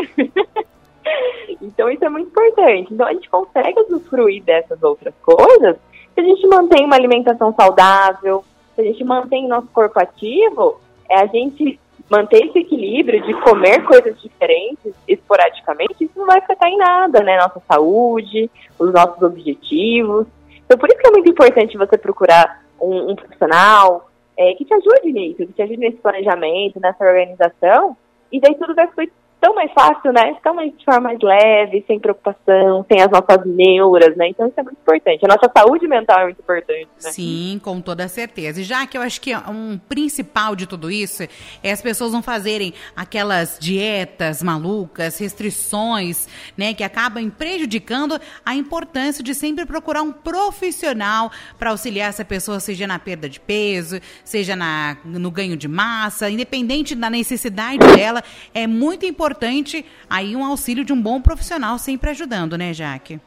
então 1.62 1.90
isso 1.90 2.04
é 2.04 2.10
muito 2.10 2.28
importante. 2.28 2.94
Então 2.94 3.08
a 3.08 3.14
gente 3.14 3.30
consegue 3.30 3.80
usufruir 3.80 4.44
dessas 4.44 4.84
outras 4.84 5.14
coisas 5.22 5.78
se 6.16 6.22
a 6.22 6.24
gente 6.24 6.48
mantém 6.48 6.86
uma 6.86 6.96
alimentação 6.96 7.54
saudável, 7.54 8.44
se 8.74 8.82
a 8.82 8.84
gente 8.86 9.04
mantém 9.04 9.48
nosso 9.48 9.68
corpo 9.68 10.00
ativo, 10.00 10.80
é 11.10 11.20
a 11.20 11.28
gente 11.28 11.78
manter 12.09 12.45
esse 12.45 12.59
equilíbrio 12.59 13.21
de 13.24 13.33
comer 13.41 13.83
coisas 13.83 14.19
diferentes 14.21 14.93
esporadicamente, 15.07 16.03
isso 16.03 16.17
não 16.17 16.25
vai 16.25 16.39
afetar 16.39 16.69
em 16.69 16.77
nada, 16.77 17.21
né? 17.21 17.38
Nossa 17.38 17.62
saúde, 17.67 18.50
os 18.77 18.93
nossos 18.93 19.21
objetivos. 19.21 20.27
Então, 20.65 20.77
por 20.77 20.89
isso 20.89 21.00
que 21.00 21.07
é 21.07 21.11
muito 21.11 21.29
importante 21.29 21.77
você 21.77 21.98
procurar 21.98 22.63
um, 22.79 23.11
um 23.11 23.15
profissional 23.15 24.09
é, 24.37 24.53
que 24.53 24.65
te 24.65 24.74
ajude 24.74 25.11
nisso, 25.11 25.37
que 25.37 25.53
te 25.53 25.61
ajude 25.61 25.77
nesse 25.77 25.98
planejamento, 25.98 26.79
nessa 26.79 27.03
organização, 27.03 27.96
e 28.31 28.39
daí 28.39 28.55
tudo 28.55 28.75
vai 28.75 28.87
fluir 28.87 29.11
tão 29.39 29.53
mais 29.53 29.71
fácil, 29.74 30.11
né? 30.11 30.35
Tão 30.43 30.55
mais 30.55 30.75
de 30.75 30.83
forma 30.83 31.01
mais 31.01 31.19
leve, 31.21 31.83
sem 31.85 32.00
preocupação, 32.00 32.85
sem 32.91 33.01
as 33.01 33.11
nossas 33.11 33.45
neuras, 33.45 34.15
né? 34.15 34.29
Então 34.29 34.48
isso 34.48 34.59
é 34.59 34.63
muito 34.63 34.77
importante. 34.81 35.25
A 35.25 35.27
nossa 35.27 35.51
saúde 35.55 35.87
mental 35.87 36.19
é 36.19 36.24
muito 36.25 36.39
importante, 36.41 36.87
né? 37.03 37.11
Sim, 37.11 37.59
com 37.63 37.81
toda 37.81 38.07
certeza. 38.07 38.61
E 38.61 38.63
já 38.63 38.87
que 38.87 38.98
eu 38.98 39.01
acho 39.01 39.21
que 39.21 39.35
um 39.35 39.77
principal 39.77 40.55
de 40.55 40.65
tudo 40.65 40.89
isso 40.89 41.24
é 41.61 41.71
as 41.71 41.81
pessoas 41.81 42.13
não 42.13 42.24
fazerem 42.24 42.74
aquelas 42.95 43.57
dietas 43.59 44.41
malucas, 44.41 45.19
restrições, 45.19 46.27
né? 46.57 46.74
Que 46.74 46.83
acabam 46.83 47.29
prejudicando 47.29 48.19
a 48.45 48.55
importância 48.55 49.24
de 49.24 49.35
sempre 49.35 49.65
procurar 49.65 50.01
um 50.01 50.11
profissional 50.11 51.31
para 51.59 51.71
auxiliar 51.71 52.09
essa 52.09 52.25
pessoa, 52.25 52.59
seja 52.59 52.87
na 52.87 52.98
perda 52.98 53.29
de 53.29 53.39
peso, 53.39 54.00
seja 54.24 54.55
na, 54.55 54.98
no 55.03 55.29
ganho 55.29 55.57
de 55.57 55.67
massa, 55.67 56.29
independente 56.29 56.95
da 56.95 57.09
necessidade 57.09 57.79
dela, 57.95 58.24
é 58.53 58.65
muito 58.65 59.05
importante 59.05 59.25
importante 59.25 59.83
aí 60.07 60.35
um 60.35 60.46
auxílio 60.46 60.85
de 60.85 60.94
um 60.94 61.01
bom 61.01 61.20
profissional 61.20 61.79
sempre 61.79 62.11
ajudando, 62.11 62.55
né, 62.57 62.72
Jaque? 62.74 63.20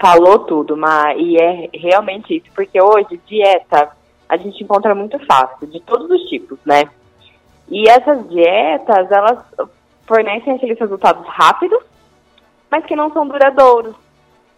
Falou 0.00 0.40
tudo, 0.40 0.76
mas 0.76 1.16
e 1.18 1.36
é 1.36 1.70
realmente 1.72 2.36
isso, 2.36 2.46
porque 2.54 2.80
hoje 2.80 3.20
dieta 3.26 3.90
a 4.28 4.36
gente 4.36 4.62
encontra 4.62 4.94
muito 4.94 5.18
fácil, 5.24 5.68
de 5.68 5.80
todos 5.80 6.10
os 6.10 6.28
tipos, 6.28 6.58
né? 6.64 6.88
E 7.68 7.88
essas 7.88 8.28
dietas, 8.28 9.10
elas 9.10 9.38
fornecem 10.06 10.54
aqueles 10.54 10.78
resultados 10.78 11.24
rápidos, 11.28 11.78
mas 12.68 12.84
que 12.84 12.96
não 12.96 13.12
são 13.12 13.26
duradouros. 13.26 13.94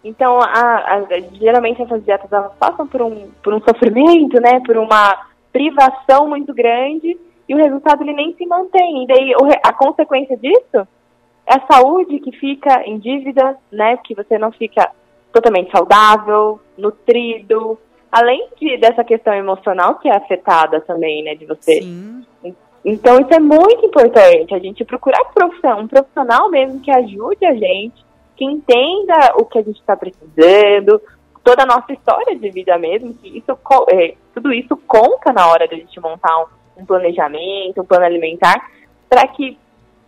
Então, 0.03 0.39
a, 0.41 0.47
a, 0.47 1.19
geralmente 1.33 1.81
essas 1.81 2.03
dietas 2.03 2.31
elas 2.31 2.53
passam 2.59 2.87
por 2.87 3.01
um, 3.03 3.29
por 3.43 3.53
um 3.53 3.61
sofrimento, 3.61 4.39
né? 4.41 4.59
Por 4.65 4.77
uma 4.77 5.27
privação 5.51 6.27
muito 6.27 6.53
grande 6.53 7.17
e 7.49 7.55
o 7.55 7.57
resultado 7.57 8.03
ele 8.03 8.13
nem 8.13 8.35
se 8.35 8.45
mantém. 8.45 9.03
E 9.03 9.07
daí 9.07 9.33
a 9.63 9.73
consequência 9.73 10.37
disso 10.37 10.87
é 11.47 11.55
a 11.55 11.65
saúde 11.65 12.19
que 12.19 12.31
fica 12.31 12.83
em 12.85 12.99
dívida, 12.99 13.57
né? 13.71 13.97
Que 13.97 14.13
você 14.13 14.37
não 14.37 14.51
fica 14.51 14.91
totalmente 15.33 15.71
saudável, 15.71 16.59
nutrido, 16.77 17.77
além 18.11 18.49
de, 18.59 18.77
dessa 18.77 19.03
questão 19.03 19.33
emocional 19.33 19.95
que 19.95 20.07
é 20.07 20.15
afetada 20.15 20.79
também, 20.81 21.23
né? 21.23 21.33
De 21.33 21.47
você. 21.47 21.81
Sim. 21.81 22.23
Então 22.85 23.19
isso 23.19 23.33
é 23.33 23.39
muito 23.39 23.85
importante, 23.85 24.53
a 24.53 24.59
gente 24.59 24.85
procurar 24.85 25.19
um 25.21 25.87
profissional 25.87 26.49
mesmo 26.49 26.79
que 26.79 26.89
ajude 26.89 27.45
a 27.45 27.53
gente, 27.53 28.05
que 28.37 28.45
entenda 28.45 29.33
o 29.35 29.43
que 29.43 29.59
a 29.59 29.61
gente 29.61 29.79
está 29.79 29.97
precisando, 29.97 31.01
toda 31.43 31.63
a 31.63 31.65
nossa 31.65 31.91
história 31.91 32.37
de 32.37 32.49
vida 32.49 32.77
mesmo, 32.77 33.13
que 33.15 33.37
isso, 33.37 33.51
é, 33.89 34.15
tudo 34.33 34.53
isso 34.53 34.77
conta 34.87 35.33
na 35.33 35.47
hora 35.47 35.67
de 35.67 35.75
a 35.75 35.77
gente 35.77 35.99
montar 35.99 36.39
um, 36.41 36.45
um 36.79 36.85
planejamento, 36.85 37.81
um 37.81 37.85
plano 37.85 38.05
alimentar, 38.05 38.69
para 39.09 39.27
que 39.27 39.57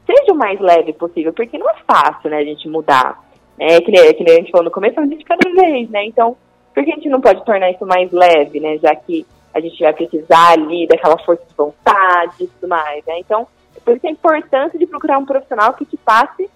seja 0.06 0.34
o 0.34 0.38
mais 0.38 0.60
leve 0.60 0.94
possível, 0.94 1.34
porque 1.34 1.58
não 1.58 1.70
é 1.70 1.76
fácil, 1.88 2.30
né, 2.30 2.38
a 2.38 2.44
gente 2.44 2.68
mudar. 2.68 3.20
É 3.60 3.80
que 3.80 3.92
nem, 3.92 4.14
que 4.14 4.24
nem 4.24 4.34
a 4.34 4.38
gente 4.38 4.52
falou 4.52 4.66
no 4.66 4.72
começo, 4.72 5.00
é 5.00 5.06
dia 5.06 5.18
de 5.18 5.24
cada 5.24 5.52
vez, 5.52 5.90
né? 5.90 6.06
Então, 6.06 6.36
por 6.74 6.84
que 6.84 6.92
a 6.92 6.96
gente 6.96 7.10
não 7.10 7.22
pode 7.22 7.46
tornar 7.46 7.70
isso 7.70 7.86
mais 7.86 8.12
leve, 8.12 8.60
né? 8.60 8.78
Já 8.78 8.96
que 8.96 9.26
a 9.54 9.60
gente 9.60 9.80
vai 9.84 9.94
precisar 9.94 10.54
ali 10.54 10.88
daquela 10.88 11.18
força 11.20 11.44
de 11.48 11.54
vontade 11.56 12.44
e 12.44 12.48
tudo 12.48 12.68
mais, 12.68 13.06
né? 13.06 13.20
Então, 13.20 13.48
por 13.84 13.96
isso 13.96 14.08
a 14.08 14.12
importância 14.12 14.80
de 14.80 14.88
procurar 14.88 15.18
um 15.18 15.26
profissional 15.26 15.74
que 15.74 15.86
te 15.86 15.98
passe 15.98 16.50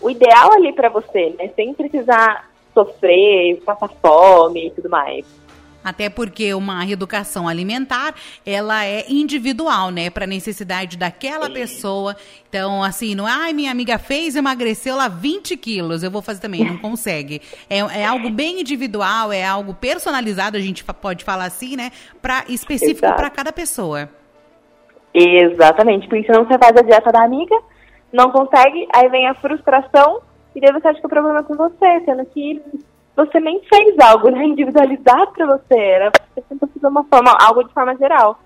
o 0.00 0.10
ideal 0.10 0.52
ali 0.52 0.72
para 0.72 0.88
você, 0.88 1.34
né? 1.38 1.50
Sem 1.54 1.74
precisar 1.74 2.48
sofrer, 2.72 3.60
passar 3.64 3.88
fome 3.88 4.68
e 4.68 4.70
tudo 4.70 4.88
mais. 4.88 5.26
Até 5.82 6.10
porque 6.10 6.52
uma 6.54 6.82
reeducação 6.82 7.48
alimentar, 7.48 8.14
ela 8.44 8.84
é 8.84 9.04
individual, 9.08 9.90
né? 9.90 10.10
Para 10.10 10.26
necessidade 10.26 10.96
daquela 10.96 11.48
pessoa. 11.48 12.16
Então, 12.48 12.82
assim, 12.82 13.14
não 13.14 13.26
é, 13.26 13.32
ai, 13.32 13.52
minha 13.52 13.70
amiga 13.70 13.98
fez, 13.98 14.36
emagreceu 14.36 14.96
lá 14.96 15.08
20 15.08 15.56
quilos, 15.56 16.02
eu 16.02 16.10
vou 16.10 16.20
fazer 16.20 16.40
também, 16.40 16.64
não 16.64 16.76
consegue. 16.78 17.40
É, 17.68 17.78
é 17.78 18.04
algo 18.04 18.28
bem 18.30 18.60
individual, 18.60 19.32
é 19.32 19.44
algo 19.44 19.72
personalizado, 19.72 20.56
a 20.56 20.60
gente 20.60 20.84
pode 20.84 21.24
falar 21.24 21.44
assim, 21.44 21.76
né? 21.76 21.90
Pra, 22.20 22.44
específico 22.48 23.06
para 23.14 23.30
cada 23.30 23.52
pessoa. 23.52 24.08
Exatamente, 25.14 26.08
porque 26.08 26.24
senão 26.24 26.44
você 26.44 26.58
faz 26.58 26.76
a 26.76 26.82
dieta 26.82 27.10
da 27.10 27.24
amiga, 27.24 27.56
não 28.12 28.30
consegue, 28.30 28.86
aí 28.94 29.08
vem 29.08 29.26
a 29.26 29.34
frustração, 29.34 30.20
e 30.54 30.60
daí 30.60 30.72
você 30.72 30.88
acha 30.88 31.00
que 31.00 31.06
o 31.06 31.10
problema 31.10 31.40
é 31.40 31.42
com 31.42 31.56
você, 31.56 32.04
sendo 32.04 32.24
que 32.26 32.60
você 33.16 33.40
nem 33.40 33.60
fez 33.62 33.98
algo 33.98 34.30
né, 34.30 34.44
individualizado 34.44 35.32
para 35.32 35.46
você, 35.46 35.78
era 35.78 36.10
você 36.34 36.42
tentou 36.48 36.68
fazer 36.68 36.86
uma 36.86 37.04
forma, 37.04 37.36
algo 37.40 37.64
de 37.64 37.72
forma 37.72 37.96
geral. 37.96 38.40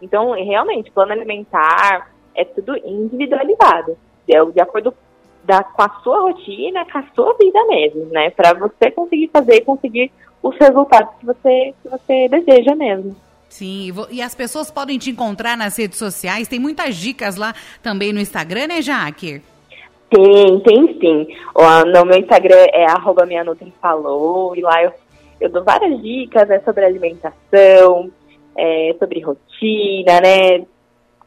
Então, 0.00 0.32
realmente, 0.32 0.90
plano 0.90 1.12
alimentar 1.12 2.10
é 2.34 2.44
tudo 2.44 2.76
individualizado, 2.76 3.96
é 4.28 4.44
de 4.44 4.60
acordo 4.60 4.94
da, 5.44 5.62
com 5.62 5.82
a 5.82 5.88
sua 6.02 6.20
rotina, 6.20 6.84
com 6.90 6.98
a 6.98 7.04
sua 7.14 7.34
vida 7.38 7.64
mesmo, 7.66 8.06
né? 8.06 8.30
Para 8.30 8.52
você 8.52 8.90
conseguir 8.90 9.30
fazer, 9.32 9.60
conseguir 9.62 10.10
os 10.42 10.56
resultados 10.58 11.14
que 11.18 11.26
você, 11.26 11.74
que 11.82 11.88
você 11.88 12.28
deseja 12.28 12.74
mesmo. 12.74 13.16
Sim, 13.48 13.90
e 14.10 14.20
as 14.20 14.34
pessoas 14.34 14.70
podem 14.70 14.98
te 14.98 15.10
encontrar 15.10 15.56
nas 15.56 15.78
redes 15.78 15.98
sociais, 15.98 16.48
tem 16.48 16.58
muitas 16.58 16.96
dicas 16.96 17.36
lá 17.36 17.54
também 17.82 18.12
no 18.12 18.20
Instagram, 18.20 18.66
né, 18.66 18.82
Jaque? 18.82 19.40
Tem, 20.08 20.60
tem 20.60 21.00
sim. 21.00 21.26
No 21.92 22.04
meu 22.04 22.18
Instagram 22.18 22.66
é 22.72 22.84
arroba 22.84 23.26
falou, 23.80 24.54
e 24.56 24.60
lá 24.60 24.82
eu, 24.82 24.92
eu 25.40 25.50
dou 25.50 25.64
várias 25.64 26.00
dicas 26.00 26.48
né, 26.48 26.60
sobre 26.60 26.84
alimentação, 26.84 28.10
é, 28.56 28.94
sobre 28.98 29.20
rotina, 29.20 30.20
né? 30.20 30.64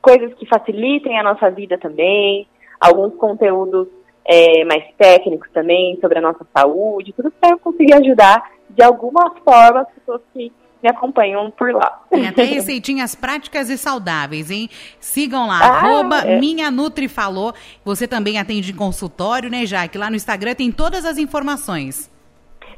Coisas 0.02 0.34
que 0.36 0.46
facilitem 0.46 1.20
a 1.20 1.24
nossa 1.24 1.52
vida 1.52 1.78
também, 1.78 2.48
alguns 2.80 3.14
conteúdos 3.16 3.88
é, 4.26 4.64
mais 4.64 4.84
técnicos 4.98 5.50
também 5.52 5.98
sobre 6.00 6.20
a 6.20 6.22
nossa 6.22 6.46
saúde, 6.56 7.14
tudo 7.14 7.32
para 7.32 7.52
eu 7.52 7.60
conseguir 7.60 7.94
ajudar 7.94 8.42
de 8.70 8.84
alguma 8.84 9.36
forma 9.44 9.82
as 9.82 9.90
pessoas 9.90 10.22
que 10.34 10.52
me 10.82 10.90
acompanham 10.90 11.52
por 11.52 11.74
lá. 11.74 12.02
Tem 12.10 12.28
até 12.28 12.44
receitinhas 12.46 13.16
práticas 13.16 13.70
e 13.70 13.78
saudáveis, 13.78 14.50
hein? 14.50 14.70
Sigam 15.00 15.48
lá, 15.48 15.60
ah, 15.60 15.78
arroba 15.78 16.20
é. 16.22 16.40
Minha 16.40 16.72
Nutri 16.72 17.08
Falou. 17.08 17.54
Você 17.84 18.08
também 18.08 18.38
atende 18.38 18.72
em 18.72 18.76
consultório, 18.76 19.50
né, 19.50 19.66
Jaque? 19.66 19.98
Lá 19.98 20.10
no 20.10 20.16
Instagram 20.16 20.56
tem 20.56 20.72
todas 20.72 21.06
as 21.06 21.18
informações. 21.18 22.12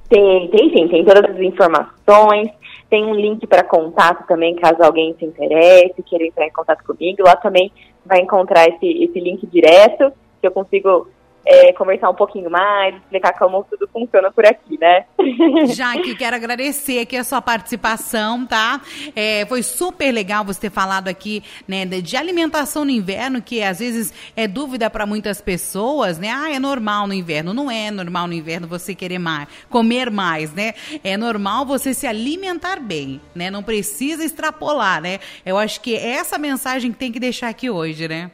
Tem, 0.10 0.50
tem 0.50 0.70
sim, 0.76 0.88
tem 0.88 1.06
todas 1.06 1.24
as 1.30 1.40
informações. 1.40 2.50
Tem 2.90 3.06
um 3.06 3.16
link 3.16 3.48
para 3.48 3.64
contato 3.64 4.28
também, 4.28 4.54
caso 4.56 4.84
alguém 4.84 5.16
se 5.18 5.24
interesse, 5.24 6.04
queira 6.04 6.26
entrar 6.26 6.46
em 6.46 6.52
contato 6.52 6.84
comigo. 6.84 7.24
Lá 7.24 7.38
também 7.38 7.72
vai 8.06 8.20
encontrar 8.20 8.68
esse, 8.68 8.86
esse 8.86 9.18
link 9.18 9.48
direto, 9.48 10.12
que 10.42 10.48
eu 10.48 10.52
consigo 10.52 11.08
é, 11.46 11.74
conversar 11.74 12.10
um 12.10 12.16
pouquinho 12.16 12.50
mais, 12.50 12.96
explicar 12.96 13.34
como 13.38 13.64
tudo 13.64 13.88
funciona 13.92 14.32
por 14.32 14.46
aqui, 14.46 14.78
né? 14.80 15.06
Jaque, 15.74 16.16
quero 16.16 16.36
agradecer 16.36 17.00
aqui 17.00 17.18
a 17.18 17.24
sua 17.24 17.42
participação, 17.42 18.46
tá? 18.46 18.82
É, 19.16 19.46
foi 19.48 19.64
super 19.64 20.12
legal 20.12 20.46
você 20.46 20.62
ter 20.62 20.72
falado 20.72 21.08
aqui, 21.08 21.44
né, 21.68 21.86
de 21.86 22.16
alimentação 22.16 22.86
no 22.86 22.92
inverno, 22.92 23.42
que 23.42 23.64
às 23.64 23.80
vezes 23.80 24.14
é 24.36 24.48
dúvida 24.48 24.90
para 24.90 25.06
muitas 25.06 25.42
pessoas, 25.42 26.18
né? 26.18 26.30
Ah, 26.30 26.52
é 26.52 26.60
normal 26.60 27.08
no 27.08 27.14
inverno. 27.14 27.54
Não 27.54 27.70
é 27.70 27.90
normal 27.90 28.28
no 28.28 28.34
inverno 28.34 28.68
você 28.68 28.94
querer 28.94 29.20
mais, 29.20 29.48
comer 29.70 30.12
mais, 30.12 30.54
né? 30.54 30.74
É 31.04 31.18
normal 31.18 31.66
você 31.66 31.94
se 31.94 32.06
alimentar 32.06 32.80
bem, 32.80 33.20
né? 33.34 33.50
Não 33.50 33.64
precisa 33.64 34.24
extrapolar, 34.24 35.02
né? 35.02 35.20
Eu 35.46 35.58
acho 35.58 35.82
que 35.82 35.96
é 35.96 36.12
essa 36.12 36.38
mensagem 36.38 36.92
que 36.92 36.98
tem 36.98 37.12
que 37.12 37.20
deixar 37.20 37.50
aqui 37.50 37.70
hoje, 37.70 38.08
né? 38.08 38.32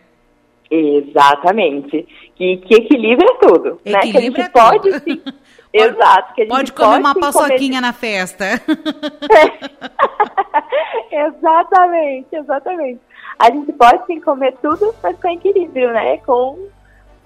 Exatamente. 0.70 2.08
Que, 2.36 2.58
que 2.58 2.76
equilibra 2.76 3.28
tudo. 3.40 3.80
Equilibra 3.86 3.92
né? 3.92 4.00
Que 4.12 4.18
a 4.18 4.22
gente 4.22 4.42
é 4.42 4.50
pode 4.50 5.00
sim. 5.00 5.22
Exato. 5.74 6.34
Que 6.34 6.42
a 6.42 6.46
gente 6.46 6.54
pode 6.54 6.74
comer 6.74 6.90
pode, 6.90 7.00
uma 7.00 7.16
paçoquinha 7.16 7.80
comer... 7.80 7.82
na 7.82 7.94
festa. 7.94 8.46
exatamente, 11.12 12.36
exatamente. 12.36 13.02
A 13.40 13.52
gente 13.52 13.72
pode 13.74 14.06
sim 14.08 14.20
comer 14.20 14.56
tudo, 14.62 14.94
mas 15.04 15.20
com 15.20 15.28
equilíbrio, 15.30 15.92
né? 15.94 16.18
Com 16.18 16.58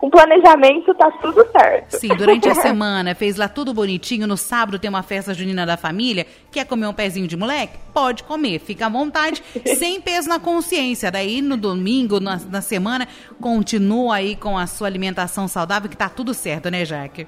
com 0.02 0.10
planejamento 0.10 0.96
tá 0.96 1.12
tudo 1.22 1.46
certo. 1.52 2.00
Sim, 2.00 2.08
durante 2.08 2.50
a 2.50 2.56
semana 2.60 3.14
fez 3.14 3.36
lá 3.36 3.48
tudo 3.48 3.72
bonitinho. 3.72 4.26
No 4.26 4.36
sábado 4.36 4.80
tem 4.80 4.90
uma 4.90 5.04
festa 5.04 5.32
junina 5.32 5.64
da 5.64 5.78
família. 5.78 6.26
Quer 6.52 6.66
comer 6.66 6.88
um 6.88 6.94
pezinho 6.94 7.28
de 7.28 7.38
moleque? 7.38 7.78
Pode 7.94 8.24
comer, 8.24 8.58
fica 8.60 8.88
à 8.88 8.90
vontade, 8.90 9.44
sem 9.78 10.02
peso 10.02 10.28
na 10.28 10.40
consciência. 10.40 11.12
Daí 11.12 11.40
no 11.40 11.56
domingo, 11.56 12.20
na, 12.20 12.42
na 12.50 12.62
semana, 12.62 13.08
continua 13.40 14.16
aí 14.16 14.36
com 14.36 14.58
a 14.58 14.66
sua 14.66 14.88
alimentação 14.88 15.48
saudável, 15.48 15.88
que 15.88 15.96
tá 15.96 16.10
tudo 16.10 16.34
certo, 16.34 16.72
né, 16.72 16.84
Jaque? 16.84 17.28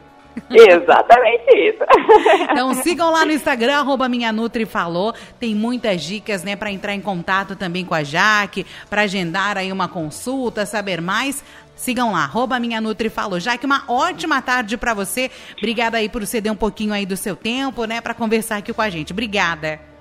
Exatamente 0.49 1.51
isso. 1.55 1.83
Então 2.53 2.73
sigam 2.75 3.11
lá 3.11 3.25
no 3.25 3.31
Instagram, 3.31 3.77
arroba 3.79 4.07
Minha 4.07 4.31
Nutri 4.31 4.65
Falou. 4.65 5.13
Tem 5.39 5.55
muitas 5.55 6.01
dicas, 6.01 6.43
né, 6.43 6.55
para 6.55 6.71
entrar 6.71 6.93
em 6.93 7.01
contato 7.01 7.55
também 7.55 7.83
com 7.83 7.93
a 7.93 8.03
Jaque, 8.03 8.65
para 8.89 9.03
agendar 9.03 9.57
aí 9.57 9.71
uma 9.71 9.87
consulta, 9.87 10.65
saber 10.65 11.01
mais. 11.01 11.43
Sigam 11.75 12.11
lá, 12.11 12.23
arroba 12.23 12.59
Minha 12.59 12.79
Nutri 12.79 13.09
Falou. 13.09 13.39
Jaque, 13.39 13.65
uma 13.65 13.83
ótima 13.87 14.41
tarde 14.41 14.77
para 14.77 14.93
você. 14.93 15.31
Obrigada 15.57 15.97
aí 15.97 16.07
por 16.07 16.25
ceder 16.25 16.51
um 16.51 16.55
pouquinho 16.55 16.93
aí 16.93 17.05
do 17.05 17.17
seu 17.17 17.35
tempo, 17.35 17.85
né, 17.85 18.01
para 18.01 18.13
conversar 18.13 18.57
aqui 18.57 18.73
com 18.73 18.81
a 18.81 18.89
gente. 18.89 19.11
Obrigada. 19.11 19.92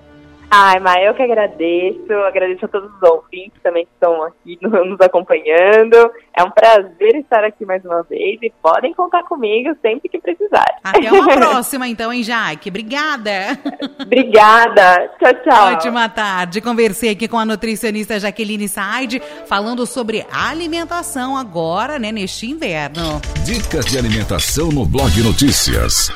Ai, 0.55 0.79
mas 0.81 1.03
eu 1.07 1.15
que 1.15 1.23
agradeço, 1.23 2.12
agradeço 2.27 2.67
a 2.67 2.69
todos 2.69 2.91
os 2.95 3.03
ouvintes 3.03 3.59
também 3.62 3.87
que 3.87 3.91
estão 3.95 4.23
aqui 4.23 4.59
nos 4.61 5.01
acompanhando. 5.01 5.97
É 6.37 6.45
um 6.45 6.51
prazer 6.51 7.17
estar 7.17 7.43
aqui 7.43 7.65
mais 7.65 7.83
uma 7.87 8.03
vez 8.03 8.38
e 8.43 8.53
podem 8.62 8.93
contar 8.93 9.23
comigo 9.23 9.75
sempre 9.81 10.11
que 10.11 10.21
precisar. 10.21 10.67
Até 10.85 11.11
uma 11.11 11.27
próxima, 11.33 11.88
então, 11.88 12.12
hein, 12.12 12.23
Jaque? 12.23 12.69
Obrigada. 12.69 13.59
Obrigada. 13.99 15.11
Tchau, 15.19 15.35
tchau. 15.43 15.73
Ótima 15.73 16.07
tarde. 16.11 16.61
Conversei 16.61 17.09
aqui 17.12 17.27
com 17.27 17.38
a 17.38 17.47
nutricionista 17.47 18.21
Jaqueline 18.21 18.69
Said, 18.69 19.21
falando 19.47 19.87
sobre 19.87 20.27
alimentação 20.31 21.35
agora, 21.35 21.99
né, 21.99 22.12
neste 22.12 22.51
inverno. 22.51 23.23
Dicas 23.47 23.87
de 23.87 23.97
alimentação 23.97 24.69
no 24.69 24.85
Blog 24.85 25.19
Notícias. 25.23 26.12